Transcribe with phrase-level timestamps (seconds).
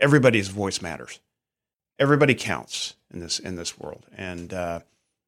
[0.00, 1.20] everybody's voice matters.
[1.98, 4.80] Everybody counts in this in this world, and uh,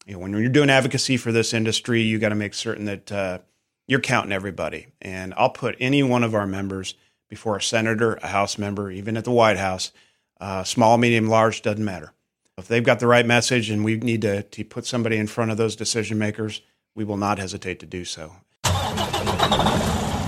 [0.06, 3.12] you know when you're doing advocacy for this industry, you got to make certain that
[3.12, 3.38] uh,
[3.86, 4.86] you're counting everybody.
[5.00, 6.94] And I'll put any one of our members
[7.28, 9.92] before a senator, a House member, even at the White House,
[10.40, 12.12] uh, small, medium, large, doesn't matter.
[12.58, 15.50] If they've got the right message and we need to, to put somebody in front
[15.50, 16.60] of those decision makers,
[16.94, 18.32] we will not hesitate to do so.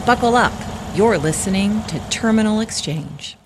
[0.06, 0.52] Buckle up.
[0.94, 3.36] You're listening to Terminal Exchange.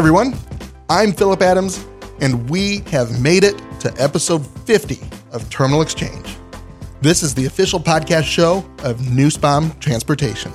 [0.00, 0.34] Everyone,
[0.88, 1.84] I'm Philip Adams,
[2.22, 4.98] and we have made it to episode 50
[5.30, 6.38] of Terminal Exchange.
[7.02, 10.52] This is the official podcast show of Nussbaum Transportation.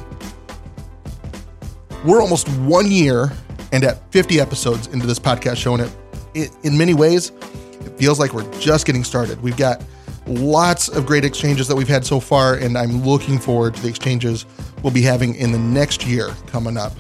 [2.04, 3.32] We're almost one year
[3.72, 5.96] and at 50 episodes into this podcast show, and it,
[6.34, 9.40] it, in many ways, it feels like we're just getting started.
[9.44, 9.84] We've got
[10.26, 13.90] lots of great exchanges that we've had so far, and I'm looking forward to the
[13.90, 14.48] exchanges
[14.82, 16.94] we'll be having in the next year coming up.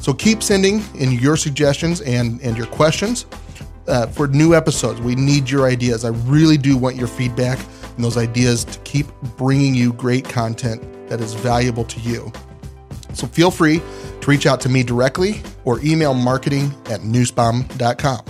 [0.00, 3.26] So keep sending in your suggestions and, and your questions
[3.86, 5.00] uh, for new episodes.
[5.00, 6.04] We need your ideas.
[6.04, 7.58] I really do want your feedback
[7.96, 12.32] and those ideas to keep bringing you great content that is valuable to you.
[13.14, 13.80] So feel free
[14.20, 18.20] to reach out to me directly or email marketing at nussbaum.com.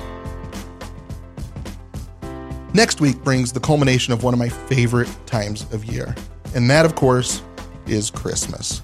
[2.75, 6.15] Next week brings the culmination of one of my favorite times of year,
[6.55, 7.43] and that, of course,
[7.87, 8.83] is Christmas.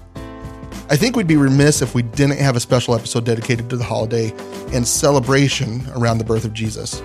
[0.87, 3.83] I think we'd be remiss if we didn't have a special episode dedicated to the
[3.83, 4.31] holiday
[4.71, 7.01] and celebration around the birth of Jesus.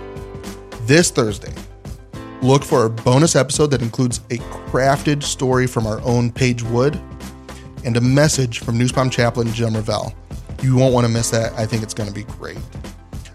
[0.83, 1.55] This Thursday,
[2.43, 4.37] look for a bonus episode that includes a
[4.69, 7.01] crafted story from our own Paige Wood
[7.83, 10.15] and a message from Nussbaum chaplain Jim Revell.
[10.63, 11.55] You won't want to miss that.
[11.55, 12.59] I think it's going to be great.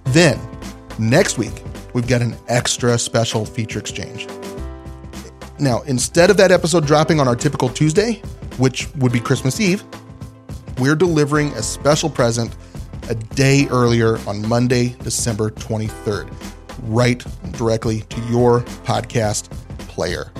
[0.05, 0.39] Then,
[0.99, 1.63] next week,
[1.95, 4.27] we've got an extra special feature exchange.
[5.57, 8.21] Now, instead of that episode dropping on our typical Tuesday,
[8.59, 9.83] which would be Christmas Eve,
[10.77, 12.55] we're delivering a special present
[13.09, 16.33] a day earlier on Monday, December 23rd,
[16.83, 19.49] right directly to your podcast
[19.87, 20.31] player.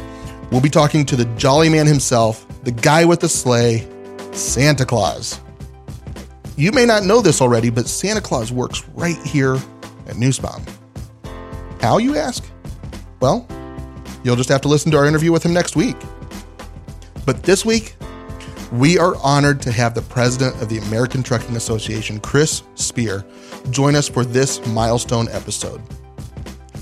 [0.51, 3.87] We'll be talking to the jolly man himself, the guy with the sleigh,
[4.31, 5.39] Santa Claus.
[6.57, 9.57] You may not know this already, but Santa Claus works right here
[10.07, 10.63] at Nussbaum.
[11.81, 12.43] How, you ask?
[13.19, 13.47] Well,
[14.23, 15.97] you'll just have to listen to our interview with him next week.
[17.25, 17.95] But this week,
[18.71, 23.25] we are honored to have the president of the American Trucking Association, Chris Spear,
[23.69, 25.81] join us for this milestone episode.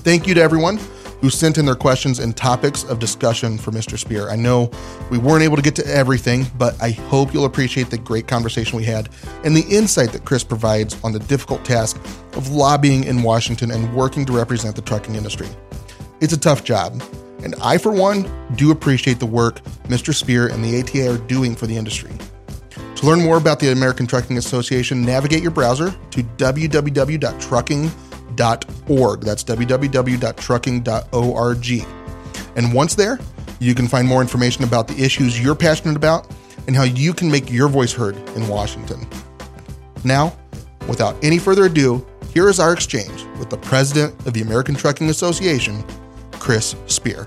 [0.03, 0.79] Thank you to everyone
[1.21, 3.97] who sent in their questions and topics of discussion for Mr.
[3.97, 4.29] Spear.
[4.29, 4.69] I know
[5.09, 8.75] we weren't able to get to everything, but I hope you'll appreciate the great conversation
[8.75, 9.07] we had
[9.45, 11.95] and the insight that Chris provides on the difficult task
[12.33, 15.47] of lobbying in Washington and working to represent the trucking industry.
[16.19, 17.01] It's a tough job,
[17.43, 20.13] and I, for one, do appreciate the work Mr.
[20.13, 22.11] Spear and the ATA are doing for the industry.
[22.95, 29.21] To learn more about the American Trucking Association, navigate your browser to www.trucking.org.
[29.21, 31.87] That's www.trucking.org.
[32.55, 33.19] And once there,
[33.59, 36.31] you can find more information about the issues you're passionate about
[36.67, 39.05] and how you can make your voice heard in Washington.
[40.03, 40.37] Now,
[40.87, 45.09] without any further ado, here is our exchange with the president of the American Trucking
[45.09, 45.83] Association,
[46.43, 47.25] Chris Spear.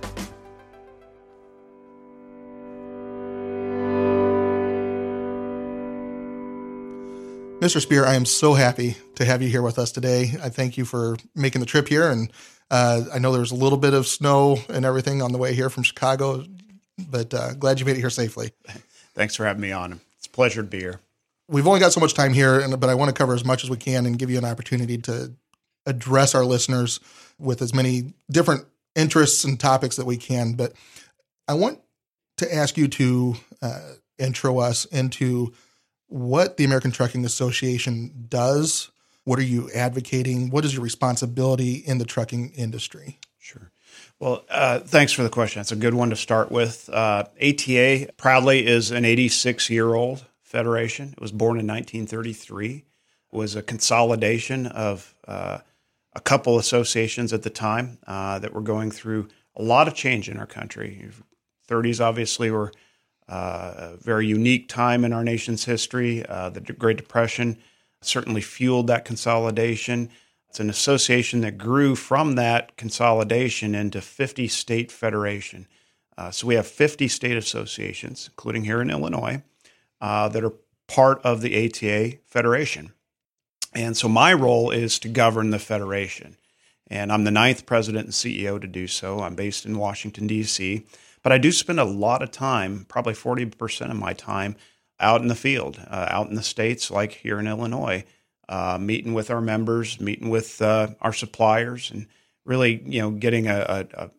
[7.60, 7.80] Mr.
[7.80, 10.34] Spear, I am so happy to have you here with us today.
[10.42, 12.10] I thank you for making the trip here.
[12.10, 12.30] And
[12.70, 15.70] uh, I know there's a little bit of snow and everything on the way here
[15.70, 16.44] from Chicago,
[17.08, 18.50] but uh, glad you made it here safely.
[19.14, 19.98] Thanks for having me on.
[20.18, 21.00] It's a pleasure to be here.
[21.48, 23.70] We've only got so much time here, but I want to cover as much as
[23.70, 25.32] we can and give you an opportunity to
[25.86, 27.00] address our listeners
[27.38, 30.54] with as many different interests and topics that we can.
[30.54, 30.72] But
[31.46, 31.80] I want
[32.38, 35.54] to ask you to uh, intro us into
[36.08, 38.90] what the American Trucking Association does.
[39.24, 40.50] What are you advocating?
[40.50, 43.18] What is your responsibility in the trucking industry?
[43.38, 43.70] Sure.
[44.18, 45.60] Well, uh, thanks for the question.
[45.60, 46.88] That's a good one to start with.
[46.88, 51.12] Uh, ATA proudly is an 86 year old federation.
[51.12, 52.76] It was born in 1933.
[53.32, 55.58] It was a consolidation of uh,
[56.16, 60.28] a couple associations at the time uh, that were going through a lot of change
[60.28, 61.08] in our country.
[61.68, 62.72] 30s obviously were
[63.28, 66.24] uh, a very unique time in our nation's history.
[66.26, 67.58] Uh, the Great Depression
[68.00, 70.08] certainly fueled that consolidation.
[70.48, 75.66] It's an association that grew from that consolidation into 50 state federation.
[76.16, 79.42] Uh, so we have 50 state associations, including here in Illinois,
[80.00, 80.54] uh, that are
[80.86, 82.92] part of the ATA Federation.
[83.76, 86.38] And so my role is to govern the Federation.
[86.88, 89.20] And I'm the ninth president and CEO to do so.
[89.20, 90.86] I'm based in Washington, D.C.
[91.22, 94.56] But I do spend a lot of time, probably 40% of my time,
[94.98, 98.04] out in the field, uh, out in the states, like here in Illinois,
[98.48, 102.06] uh, meeting with our members, meeting with uh, our suppliers, and
[102.46, 104.10] really, you know, getting a, a, a,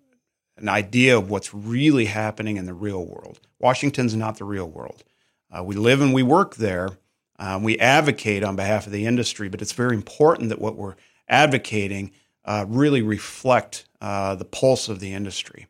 [0.58, 3.40] an idea of what's really happening in the real world.
[3.58, 5.04] Washington's not the real world.
[5.50, 6.90] Uh, we live and we work there.
[7.40, 10.96] Um, we advocate on behalf of the industry, but it's very important that what we're
[11.28, 12.12] advocating
[12.46, 15.68] uh, really reflect uh, the pulse of the industry.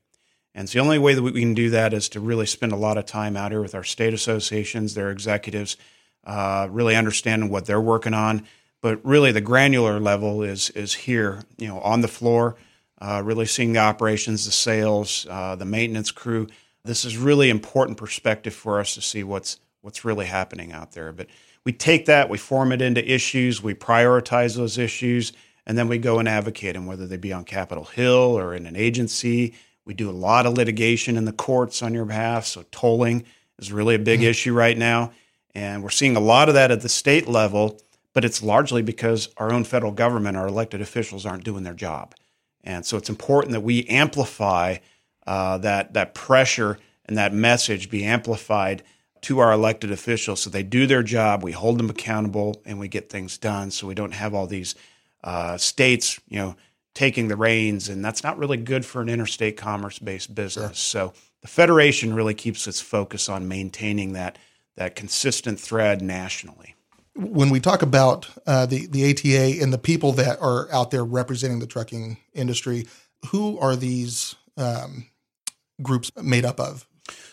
[0.54, 2.78] And so the only way that we can do that is to really spend a
[2.78, 5.78] lot of time out here with our state associations, their executives,
[6.24, 8.46] uh, really understanding what they're working on.
[8.82, 12.56] But really, the granular level is is here, you know, on the floor,
[13.00, 16.48] uh, really seeing the operations, the sales, uh, the maintenance crew.
[16.84, 21.12] This is really important perspective for us to see what's what's really happening out there.
[21.12, 21.28] But
[21.68, 25.34] we take that, we form it into issues, we prioritize those issues,
[25.66, 28.66] and then we go and advocate them, whether they be on Capitol Hill or in
[28.66, 29.54] an agency
[29.88, 32.46] we do a lot of litigation in the courts on your behalf.
[32.46, 33.24] So tolling
[33.58, 34.30] is really a big mm-hmm.
[34.30, 35.14] issue right now.
[35.56, 37.80] And we're seeing a lot of that at the state level,
[38.14, 42.14] but it's largely because our own federal government, our elected officials aren't doing their job.
[42.66, 44.80] And so it's important that we amplify
[45.26, 48.84] uh, that, that pressure and that message be amplified
[49.28, 52.88] to our elected officials so they do their job, we hold them accountable, and we
[52.88, 54.74] get things done so we don't have all these
[55.22, 56.56] uh, states, you know,
[56.94, 60.78] taking the reins, and that's not really good for an interstate commerce based business.
[60.78, 61.12] Sure.
[61.12, 64.38] So the federation really keeps its focus on maintaining that
[64.78, 66.76] that consistent thread nationally.
[67.14, 71.04] When we talk about uh, the the ATA and the people that are out there
[71.04, 72.88] representing the trucking industry,
[73.26, 75.08] who are these um,
[75.82, 76.88] groups made up of?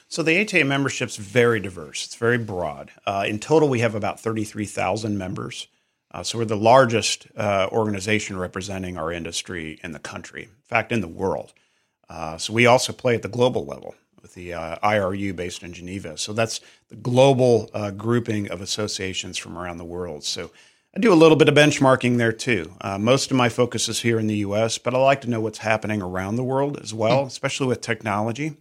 [0.08, 2.04] So the ATA membership is very diverse.
[2.06, 2.92] It's very broad.
[3.06, 5.66] Uh, in total, we have about thirty three thousand members.
[6.14, 10.92] Uh, so we're the largest uh, organization representing our industry in the country, in fact,
[10.92, 11.52] in the world.
[12.08, 15.72] Uh, so we also play at the global level with the uh, IRU based in
[15.72, 16.16] Geneva.
[16.16, 20.22] So that's the global uh, grouping of associations from around the world.
[20.22, 20.52] So
[20.96, 22.72] I do a little bit of benchmarking there too.
[22.80, 25.40] Uh, most of my focus is here in the U.S., but I like to know
[25.40, 28.56] what's happening around the world as well, mm especially with technology.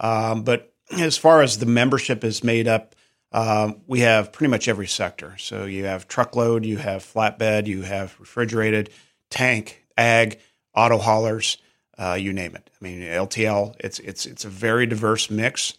[0.00, 2.94] Um, but as far as the membership is made up,
[3.32, 5.36] um, we have pretty much every sector.
[5.38, 8.90] So you have truckload, you have flatbed, you have refrigerated,
[9.30, 10.38] tank, ag,
[10.74, 11.58] auto haulers,
[11.98, 12.70] uh, you name it.
[12.72, 13.74] I mean, LTL.
[13.80, 15.74] It's it's it's a very diverse mix.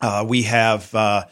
[0.00, 1.24] Uh, we have uh,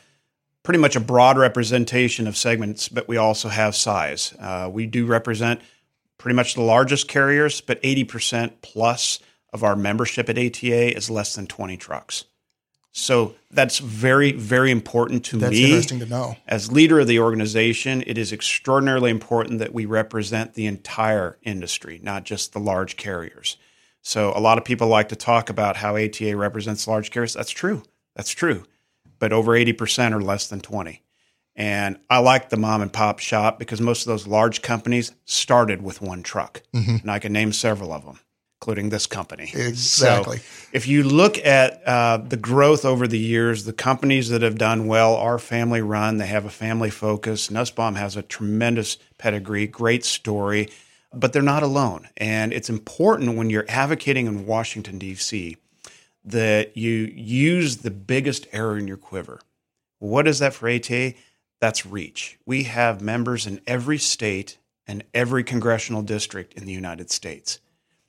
[0.62, 4.34] pretty much a broad representation of segments, but we also have size.
[4.38, 5.60] Uh, we do represent
[6.18, 9.20] pretty much the largest carriers, but eighty percent plus
[9.52, 12.24] of our membership at ATA is less than twenty trucks.
[12.92, 15.66] So that's very, very important to that's me.
[15.66, 16.36] interesting to know.
[16.46, 22.00] As leader of the organization, it is extraordinarily important that we represent the entire industry,
[22.02, 23.56] not just the large carriers.
[24.02, 27.34] So a lot of people like to talk about how ATA represents large carriers.
[27.34, 27.82] That's true.
[28.16, 28.64] That's true.
[29.18, 31.02] But over 80% are less than 20.
[31.54, 35.82] And I like the mom and pop shop because most of those large companies started
[35.82, 36.62] with one truck.
[36.72, 36.96] Mm-hmm.
[37.02, 38.20] And I can name several of them
[38.60, 39.50] including this company.
[39.54, 40.38] Exactly.
[40.38, 44.58] So if you look at uh, the growth over the years, the companies that have
[44.58, 46.16] done well are family run.
[46.16, 47.52] They have a family focus.
[47.52, 50.68] Nussbaum has a tremendous pedigree, great story,
[51.14, 52.08] but they're not alone.
[52.16, 55.56] And it's important when you're advocating in Washington, D.C.,
[56.24, 59.40] that you use the biggest arrow in your quiver.
[60.00, 61.14] What is that for ATA?
[61.60, 62.38] That's reach.
[62.44, 67.60] We have members in every state and every congressional district in the United States.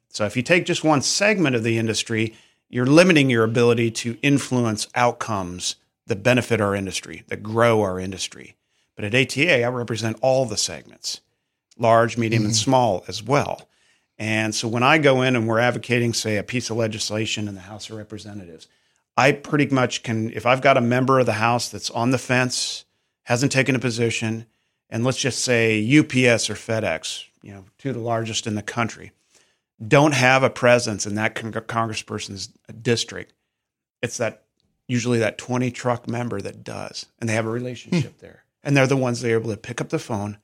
[0.10, 2.36] So if you take just one segment of the industry,
[2.68, 5.76] you're limiting your ability to influence outcomes
[6.08, 8.56] that benefit our industry, that grow our industry.
[8.96, 11.22] But at ATA, I represent all the segments,
[11.78, 12.48] large, medium, mm-hmm.
[12.48, 13.70] and small as well.
[14.18, 17.56] And so when I go in and we're advocating, say, a piece of legislation in
[17.56, 18.68] the House of Representatives,
[19.16, 22.18] I pretty much can, if I've got a member of the House that's on the
[22.18, 22.84] fence,
[23.24, 24.46] hasn't taken a position,
[24.90, 28.62] and let's just say UPS or FedEx, you know, two of the largest in the
[28.62, 29.12] country,
[29.86, 32.48] don't have a presence in that con- congressperson's
[32.82, 33.34] district,
[34.02, 34.44] it's that
[34.88, 38.22] usually that 20 truck member that does, and they have a relationship hmm.
[38.26, 38.44] there.
[38.64, 40.38] And they're the ones that are able to pick up the phone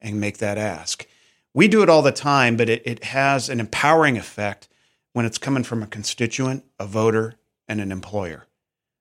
[0.00, 1.06] and make that ask.
[1.54, 4.68] We do it all the time, but it, it has an empowering effect
[5.12, 7.34] when it's coming from a constituent, a voter,
[7.68, 8.46] and an employer.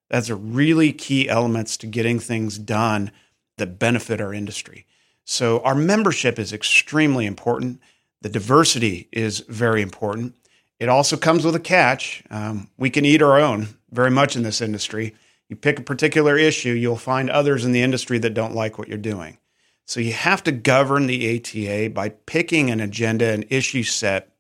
[0.10, 3.12] That's a really key elements to getting things done
[3.58, 4.86] that benefit our industry.
[5.24, 7.80] So our membership is extremely important.
[8.22, 10.36] The diversity is very important.
[10.80, 12.24] It also comes with a catch.
[12.30, 13.70] Um, we can eat our own.
[13.92, 15.16] very much in this industry.
[15.48, 18.88] You pick a particular issue, you'll find others in the industry that don't like what
[18.88, 19.40] you're doing.
[19.86, 24.32] So you have to govern the ATA by picking an agenda and issue set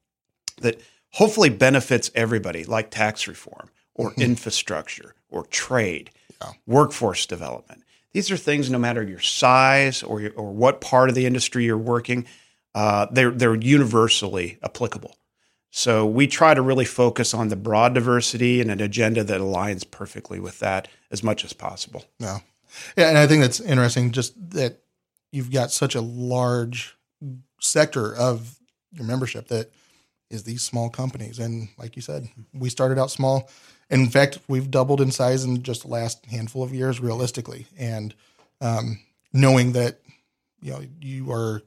[0.61, 0.79] that
[1.13, 6.51] hopefully benefits everybody, like tax reform or infrastructure or trade, yeah.
[6.67, 7.83] workforce development.
[8.13, 11.65] These are things, no matter your size or, your, or what part of the industry
[11.65, 12.27] you're working,
[12.75, 15.15] uh, they're, they're universally applicable.
[15.71, 19.89] So we try to really focus on the broad diversity and an agenda that aligns
[19.89, 22.05] perfectly with that as much as possible.
[22.19, 22.39] Yeah.
[22.97, 23.09] Yeah.
[23.09, 24.79] And I think that's interesting, just that
[25.31, 26.95] you've got such a large
[27.59, 28.57] sector of
[28.93, 29.71] your membership that
[30.29, 31.39] is these small companies.
[31.39, 33.49] And like you said, we started out small.
[33.89, 37.65] In fact, we've doubled in size in just the last handful of years, realistically.
[37.77, 38.13] And
[38.61, 38.99] um,
[39.33, 39.99] knowing that
[40.61, 41.61] you know you are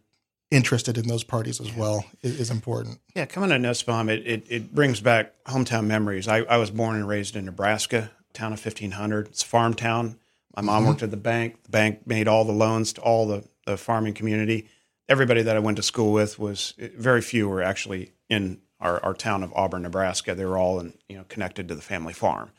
[0.52, 3.00] interested in those parties as well is, is important.
[3.16, 6.28] Yeah, coming to Nussbaum, it, it, it, brings back hometown memories.
[6.28, 9.28] I, I was born and raised in Nebraska, town of 1500.
[9.28, 10.18] It's a farm town.
[10.54, 10.88] My mom mm-hmm.
[10.90, 11.62] worked at the bank.
[11.64, 14.68] The bank made all the loans to all the, the farming community.
[15.08, 19.14] Everybody that I went to school with was very few were actually in our, our
[19.14, 20.34] town of Auburn, Nebraska.
[20.34, 22.50] They were all in, you know connected to the family farm.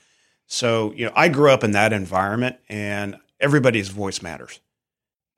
[0.48, 4.60] So you know, I grew up in that environment, and everybody's voice matters.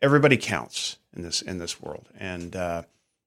[0.05, 2.83] Everybody counts in this in this world, and uh,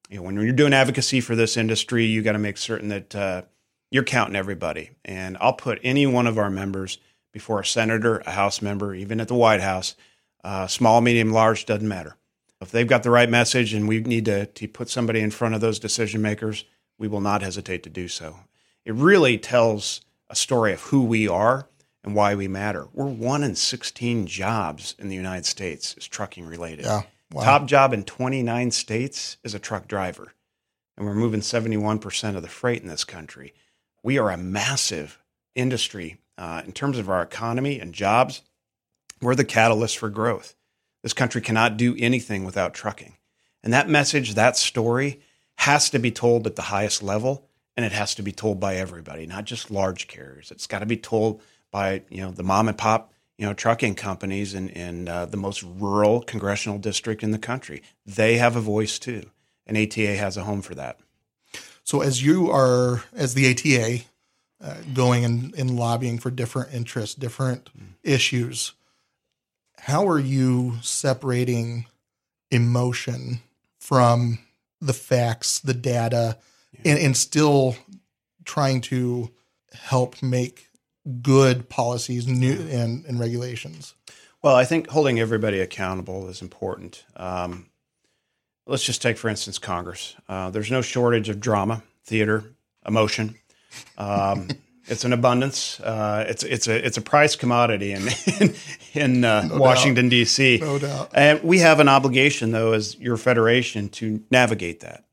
[0.09, 3.17] you know, when you're doing advocacy for this industry, you got to make certain that
[3.17, 3.43] uh,
[3.91, 4.91] you're counting everybody.
[5.05, 6.99] And I'll put any one of our members
[7.33, 9.97] before a senator, a House member, even at the White House,
[10.45, 12.15] uh, small, medium, large, doesn't matter.
[12.61, 15.57] If they've got the right message and we need to, to put somebody in front
[15.57, 16.65] of those decision makers,
[16.97, 18.37] we will not hesitate to do so.
[18.85, 21.69] It really tells a story of who we are
[22.05, 22.89] and why we matter.
[22.93, 26.85] We're one in 16 jobs in the United States is trucking related.
[26.85, 27.03] Yeah.
[27.33, 27.43] Wow.
[27.43, 30.33] Top job in 29 states is a truck driver.
[30.97, 33.55] And we're moving 71% of the freight in this country.
[34.03, 35.19] We are a massive
[35.55, 38.43] industry uh, in terms of our economy and jobs.
[39.21, 40.55] We're the catalyst for growth.
[41.03, 43.17] This country cannot do anything without trucking.
[43.63, 45.21] And that message, that story,
[45.57, 48.77] has to be told at the highest level and it has to be told by
[48.77, 50.51] everybody, not just large carriers.
[50.51, 51.41] It's got to be told
[51.71, 55.37] by, you know, the mom and pop, you know, trucking companies in, in uh, the
[55.37, 57.83] most rural congressional district in the country.
[58.05, 59.31] They have a voice too.
[59.67, 60.99] And ATA has a home for that.
[61.85, 64.05] So as you are, as the ATA,
[64.61, 67.87] uh, going and, and, lobbying for different interests, different mm.
[68.03, 68.73] issues,
[69.79, 71.87] how are you separating
[72.51, 73.41] emotion
[73.79, 74.41] from
[74.81, 76.39] the facts, the data,
[76.73, 76.93] yeah.
[76.93, 77.77] and, and still
[78.45, 79.31] trying to
[79.73, 80.68] help make
[81.23, 83.95] good policies new and, and regulations?
[84.43, 87.05] Well, I think holding everybody accountable is important.
[87.17, 87.67] Um,
[88.67, 90.15] let's just take, for instance, Congress.
[90.29, 92.45] Uh, there's no shortage of drama, theater,
[92.87, 93.35] emotion.
[93.97, 94.49] Um,
[94.87, 95.81] it's an abundance.
[95.81, 98.09] Uh, it's it's a it's a price commodity in
[98.41, 98.55] in,
[98.95, 100.59] in uh, no Washington D.C.
[100.59, 101.11] No doubt.
[101.15, 105.05] And we have an obligation, though, as your federation, to navigate that.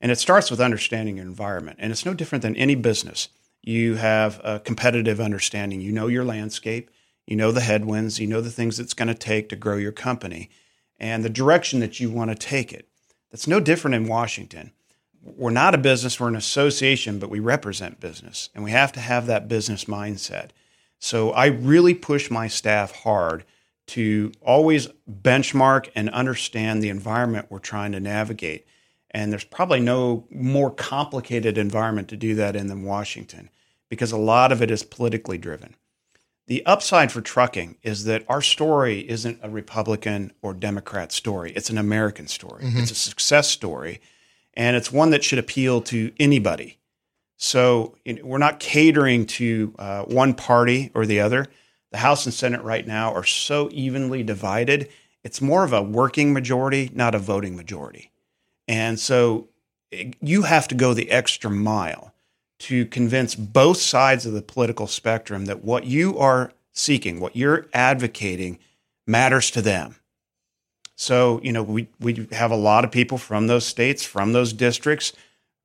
[0.00, 1.78] And it starts with understanding your environment.
[1.80, 3.28] And it's no different than any business.
[3.62, 5.80] You have a competitive understanding.
[5.80, 6.90] You know your landscape.
[7.26, 8.18] You know the headwinds.
[8.18, 10.50] You know the things it's going to take to grow your company,
[10.98, 12.88] and the direction that you want to take it.
[13.30, 14.72] That's no different in Washington
[15.22, 19.00] we're not a business, we're an association, but we represent business and we have to
[19.00, 20.50] have that business mindset.
[20.98, 23.44] So I really push my staff hard
[23.88, 28.66] to always benchmark and understand the environment we're trying to navigate.
[29.12, 33.50] And there's probably no more complicated environment to do that in than Washington
[33.88, 35.74] because a lot of it is politically driven.
[36.46, 41.70] The upside for trucking is that our story isn't a Republican or Democrat story, it's
[41.70, 42.78] an American story, mm-hmm.
[42.78, 44.00] it's a success story
[44.54, 46.78] and it's one that should appeal to anybody.
[47.36, 51.46] So you know, we're not catering to uh, one party or the other.
[51.92, 54.88] The House and Senate right now are so evenly divided.
[55.24, 58.10] It's more of a working majority, not a voting majority.
[58.70, 59.48] And so
[60.20, 62.14] you have to go the extra mile
[62.60, 67.66] to convince both sides of the political spectrum that what you are seeking, what you're
[67.74, 68.60] advocating,
[69.08, 69.96] matters to them.
[70.94, 74.52] So, you know, we, we have a lot of people from those states, from those
[74.52, 75.14] districts,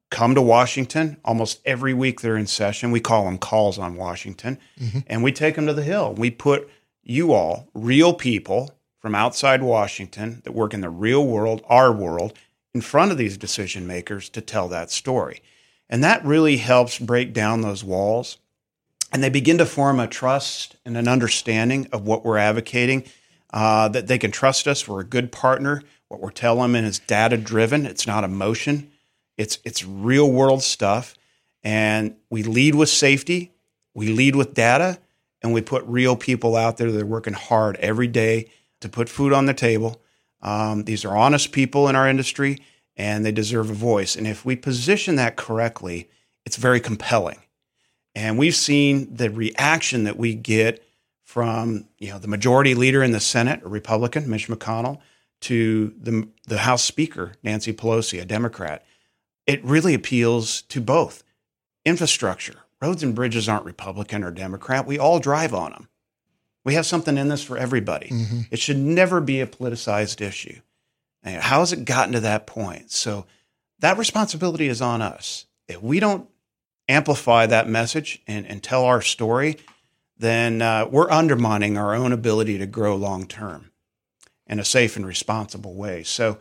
[0.09, 1.17] come to Washington.
[1.23, 2.89] Almost every week they're in session.
[2.89, 4.57] We call them calls on Washington.
[4.79, 4.99] Mm-hmm.
[5.05, 6.15] And we take them to the Hill.
[6.15, 6.67] We put
[7.03, 12.33] you all, real people from outside Washington that work in the real world, our world,
[12.75, 15.41] in front of these decision makers to tell that story.
[15.89, 18.37] And that really helps break down those walls.
[19.13, 23.05] And they begin to form a trust and an understanding of what we're advocating
[23.53, 24.89] uh, that they can trust us.
[24.89, 25.83] We're a good partner.
[26.09, 27.85] What we're telling them is data driven.
[27.85, 28.91] It's not emotion.
[29.37, 31.15] It's it's real world stuff,
[31.63, 33.51] and we lead with safety.
[33.93, 34.99] We lead with data,
[35.41, 39.09] and we put real people out there that are working hard every day to put
[39.09, 40.01] food on the table.
[40.45, 42.61] Um, these are honest people in our industry,
[42.95, 44.15] and they deserve a voice.
[44.15, 46.07] And if we position that correctly,
[46.45, 47.39] it's very compelling.
[48.13, 50.85] And we've seen the reaction that we get
[51.23, 54.99] from you know the majority leader in the Senate, a Republican, Mitch McConnell,
[55.41, 58.85] to the the House Speaker, Nancy Pelosi, a Democrat.
[59.47, 61.23] It really appeals to both.
[61.85, 64.85] Infrastructure, roads and bridges aren't Republican or Democrat.
[64.85, 65.89] We all drive on them.
[66.65, 68.09] We have something in this for everybody.
[68.09, 68.41] Mm-hmm.
[68.51, 70.59] It should never be a politicized issue.
[71.23, 72.91] How has it gotten to that point?
[72.91, 73.25] So
[73.79, 75.45] that responsibility is on us.
[75.67, 76.29] If we don't
[76.87, 79.57] amplify that message and, and tell our story,
[80.17, 83.71] then uh, we're undermining our own ability to grow long term
[84.47, 86.03] in a safe and responsible way.
[86.03, 86.37] So,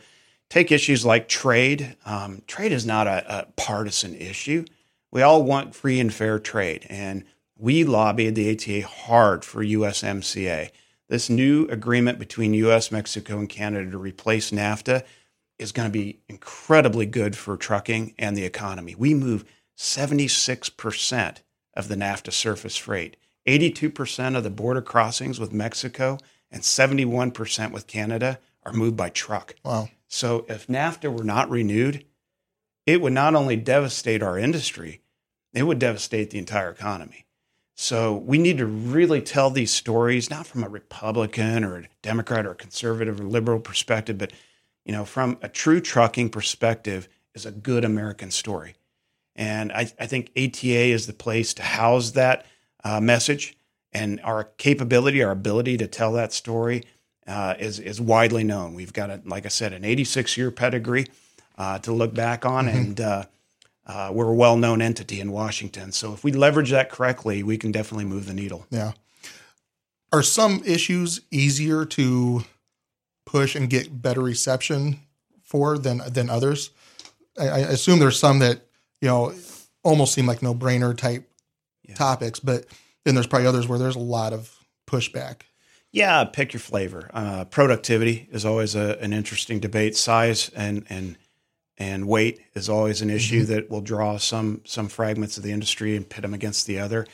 [0.51, 1.97] take issues like trade.
[2.05, 4.67] Um, trade is not a, a, partisan issue.
[5.11, 7.25] We all want free and fair trade, and
[7.57, 10.71] we lobbied the ATA hard for USMCA.
[11.09, 15.05] This new agreement between US, Mexico, and Canada to replace NAFTA
[15.59, 18.95] is going to be incredibly good for trucking and the economy.
[18.95, 19.45] We move
[19.77, 21.37] 76%
[21.75, 26.19] of the NAFTA surface freight, 82% of the border crossings with Mexico,
[26.51, 29.55] and 71% with Canada are moved by truck.
[29.65, 29.89] Wow.
[30.09, 32.05] So if NAFTA were not renewed,
[32.87, 35.03] it would not only devastate our industry,
[35.53, 37.24] it would devastate the entire economy.
[37.75, 42.47] So we need to really tell these stories, not from a Republican or a Democrat
[42.47, 44.33] or a conservative or liberal perspective, but
[44.85, 48.75] you know, from a true trucking perspective, is a good American story.
[49.35, 52.47] And I, I think ATA is the place to house that
[52.85, 53.57] uh, message
[53.93, 56.85] and our capability, our ability to tell that story
[57.27, 58.75] uh, is is widely known.
[58.75, 61.07] We've got, a, like I said, an 86 year pedigree
[61.57, 62.77] uh, to look back on, mm-hmm.
[62.77, 63.01] and
[63.87, 65.93] uh, we're a well known entity in Washington.
[65.93, 68.67] So if we leverage that correctly, we can definitely move the needle.
[68.71, 68.93] Yeah.
[70.13, 72.45] Are some issues easier to
[73.27, 75.01] push and get better reception
[75.43, 76.71] for than than others?
[77.39, 78.63] I, I assume there's some that
[79.01, 79.35] you know
[79.83, 81.29] almost seem like no brainer type
[81.83, 81.95] yeah.
[81.95, 82.67] topics, but
[83.05, 85.43] then there's probably others where there's a lot of pushback.
[85.93, 87.11] Yeah, pick your flavor.
[87.13, 89.97] Uh, productivity is always a, an interesting debate.
[89.97, 91.17] Size and and
[91.79, 93.53] and weight is always an issue mm-hmm.
[93.53, 97.07] that will draw some some fragments of the industry and pit them against the other.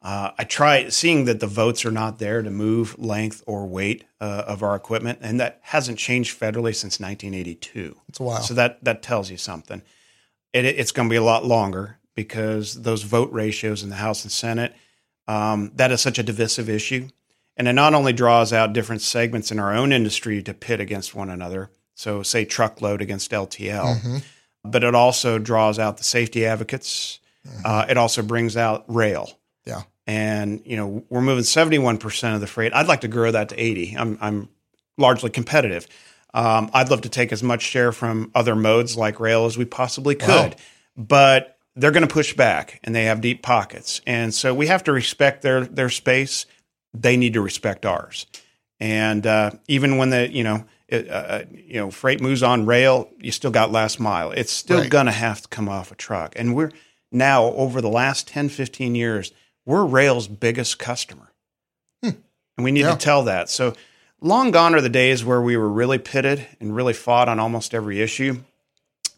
[0.00, 4.04] Uh, I try seeing that the votes are not there to move length or weight
[4.20, 7.96] uh, of our equipment, and that hasn't changed federally since 1982.
[8.08, 8.40] It's a while.
[8.42, 9.82] So that that tells you something.
[10.52, 14.24] It, it's going to be a lot longer because those vote ratios in the House
[14.24, 14.74] and Senate
[15.28, 17.08] um, that is such a divisive issue.
[17.56, 21.14] And it not only draws out different segments in our own industry to pit against
[21.14, 24.16] one another, so say truckload against LTL, mm-hmm.
[24.62, 27.18] but it also draws out the safety advocates.
[27.44, 27.62] Mm-hmm.
[27.64, 29.36] Uh, it also brings out rail.
[29.66, 29.82] Yeah.
[30.06, 32.72] And, you know, we're moving 71% of the freight.
[32.72, 33.96] I'd like to grow that to 80.
[33.98, 34.48] I'm, I'm
[34.96, 35.88] largely competitive.
[36.32, 39.64] Um, I'd love to take as much share from other modes like rail as we
[39.64, 40.28] possibly could.
[40.28, 40.54] Wow.
[40.96, 44.02] But they're going to push back and they have deep pockets.
[44.06, 46.46] And so we have to respect their their space.
[46.94, 48.26] They need to respect ours.
[48.78, 52.66] And uh, even when the you know it, uh, uh you know freight moves on
[52.66, 54.30] rail, you still got last mile.
[54.32, 54.90] It's still right.
[54.90, 56.34] going to have to come off a truck.
[56.36, 56.72] And we're
[57.10, 59.32] now over the last 10, 15 years,
[59.64, 61.32] we're rail's biggest customer.
[62.02, 62.10] Hmm.
[62.56, 62.92] And we need yeah.
[62.92, 63.48] to tell that.
[63.48, 63.74] So
[64.20, 67.74] long gone are the days where we were really pitted and really fought on almost
[67.74, 68.42] every issue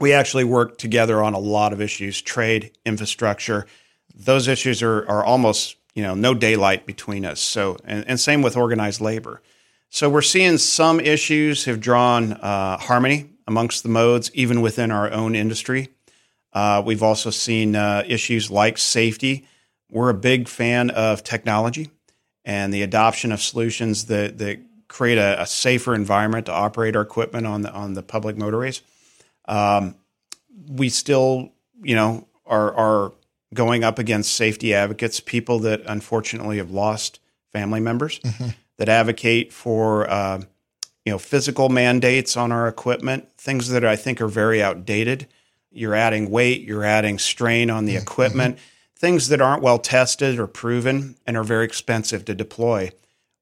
[0.01, 3.67] we actually work together on a lot of issues trade infrastructure
[4.15, 8.43] those issues are, are almost you know no daylight between us so and, and same
[8.43, 9.41] with organized labor
[9.91, 15.11] so we're seeing some issues have drawn uh, harmony amongst the modes even within our
[15.11, 15.89] own industry.
[16.53, 19.47] Uh, we've also seen uh, issues like safety.
[19.91, 21.91] We're a big fan of technology
[22.45, 27.03] and the adoption of solutions that, that create a, a safer environment to operate our
[27.03, 28.83] equipment on the on the public motorways.
[29.47, 29.95] Um,
[30.69, 33.13] we still, you know, are are
[33.55, 37.21] going up against safety advocates, people that unfortunately have lost
[37.53, 38.51] family members, mm-hmm.
[38.81, 40.41] That advocate for uh,
[41.05, 45.29] you know physical mandates on our equipment, things that I think are very outdated.
[45.71, 48.03] You're adding weight, you're adding strain on the mm-hmm.
[48.03, 48.59] equipment,
[48.97, 52.91] things that aren't well tested or proven and are very expensive to deploy.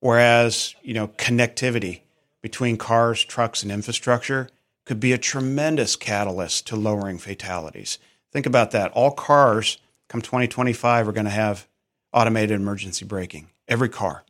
[0.01, 2.01] Whereas you know connectivity
[2.43, 4.49] between cars, trucks, and infrastructure
[4.85, 7.99] could be a tremendous catalyst to lowering fatalities.
[8.33, 8.91] Think about that.
[8.91, 11.69] All cars come 2025 are going to have
[12.13, 13.51] automated emergency braking.
[13.69, 14.25] Every car.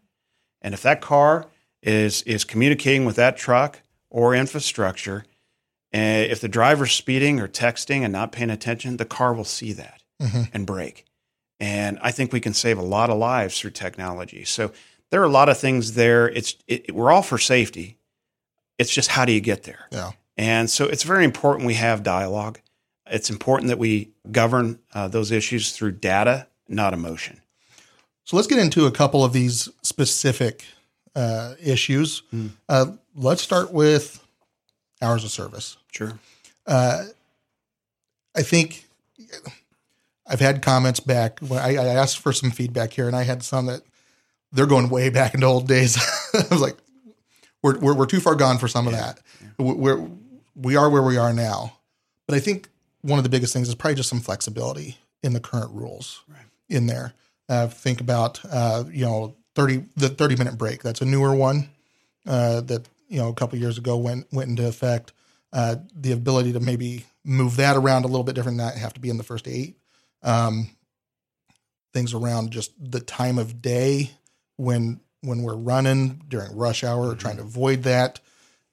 [0.63, 1.47] And if that car
[1.83, 5.25] is is communicating with that truck or infrastructure,
[5.93, 9.73] and if the driver's speeding or texting and not paying attention, the car will see
[9.73, 10.43] that mm-hmm.
[10.53, 11.05] and brake.
[11.61, 14.45] And I think we can save a lot of lives through technology.
[14.45, 14.73] So
[15.11, 16.29] there are a lot of things there.
[16.29, 17.97] It's it, we're all for safety.
[18.79, 19.87] It's just how do you get there?
[19.91, 20.13] Yeah.
[20.37, 22.61] And so it's very important we have dialogue.
[23.11, 27.41] It's important that we govern uh, those issues through data, not emotion.
[28.29, 30.67] So let's get into a couple of these specific
[31.17, 32.25] uh, issues.
[32.31, 32.51] Mm.
[32.69, 34.23] Uh, let's start with
[35.01, 35.79] hours of service.
[35.93, 36.13] Sure.
[36.67, 37.05] Uh,
[38.37, 38.85] I think
[40.27, 43.43] I've had comments back when I, I, asked for some feedback here, and I had
[43.43, 43.81] some that
[44.53, 45.97] they're going way back into old days.
[46.35, 46.77] I was like,
[47.63, 49.21] we're, we're, we're too far gone for some of that.
[49.41, 49.73] Yeah.
[49.73, 50.07] We're,
[50.55, 51.79] we are where we are now.
[52.27, 52.69] But I think
[53.01, 56.45] one of the biggest things is probably just some flexibility in the current rules right.
[56.69, 57.15] in there.
[57.49, 60.83] Uh, think about, uh, you know, 30, the 30 minute break.
[60.83, 61.71] That's a newer one
[62.27, 65.13] uh, that, you know, a couple years ago went, went into effect.
[65.53, 69.01] Uh, the ability to maybe move that around a little bit different, not have to
[69.01, 69.79] be in the first eight.
[70.23, 70.69] Um,
[71.93, 74.11] things around just the time of day
[74.57, 77.19] when when we're running during rush hour, mm-hmm.
[77.19, 78.21] trying to avoid that,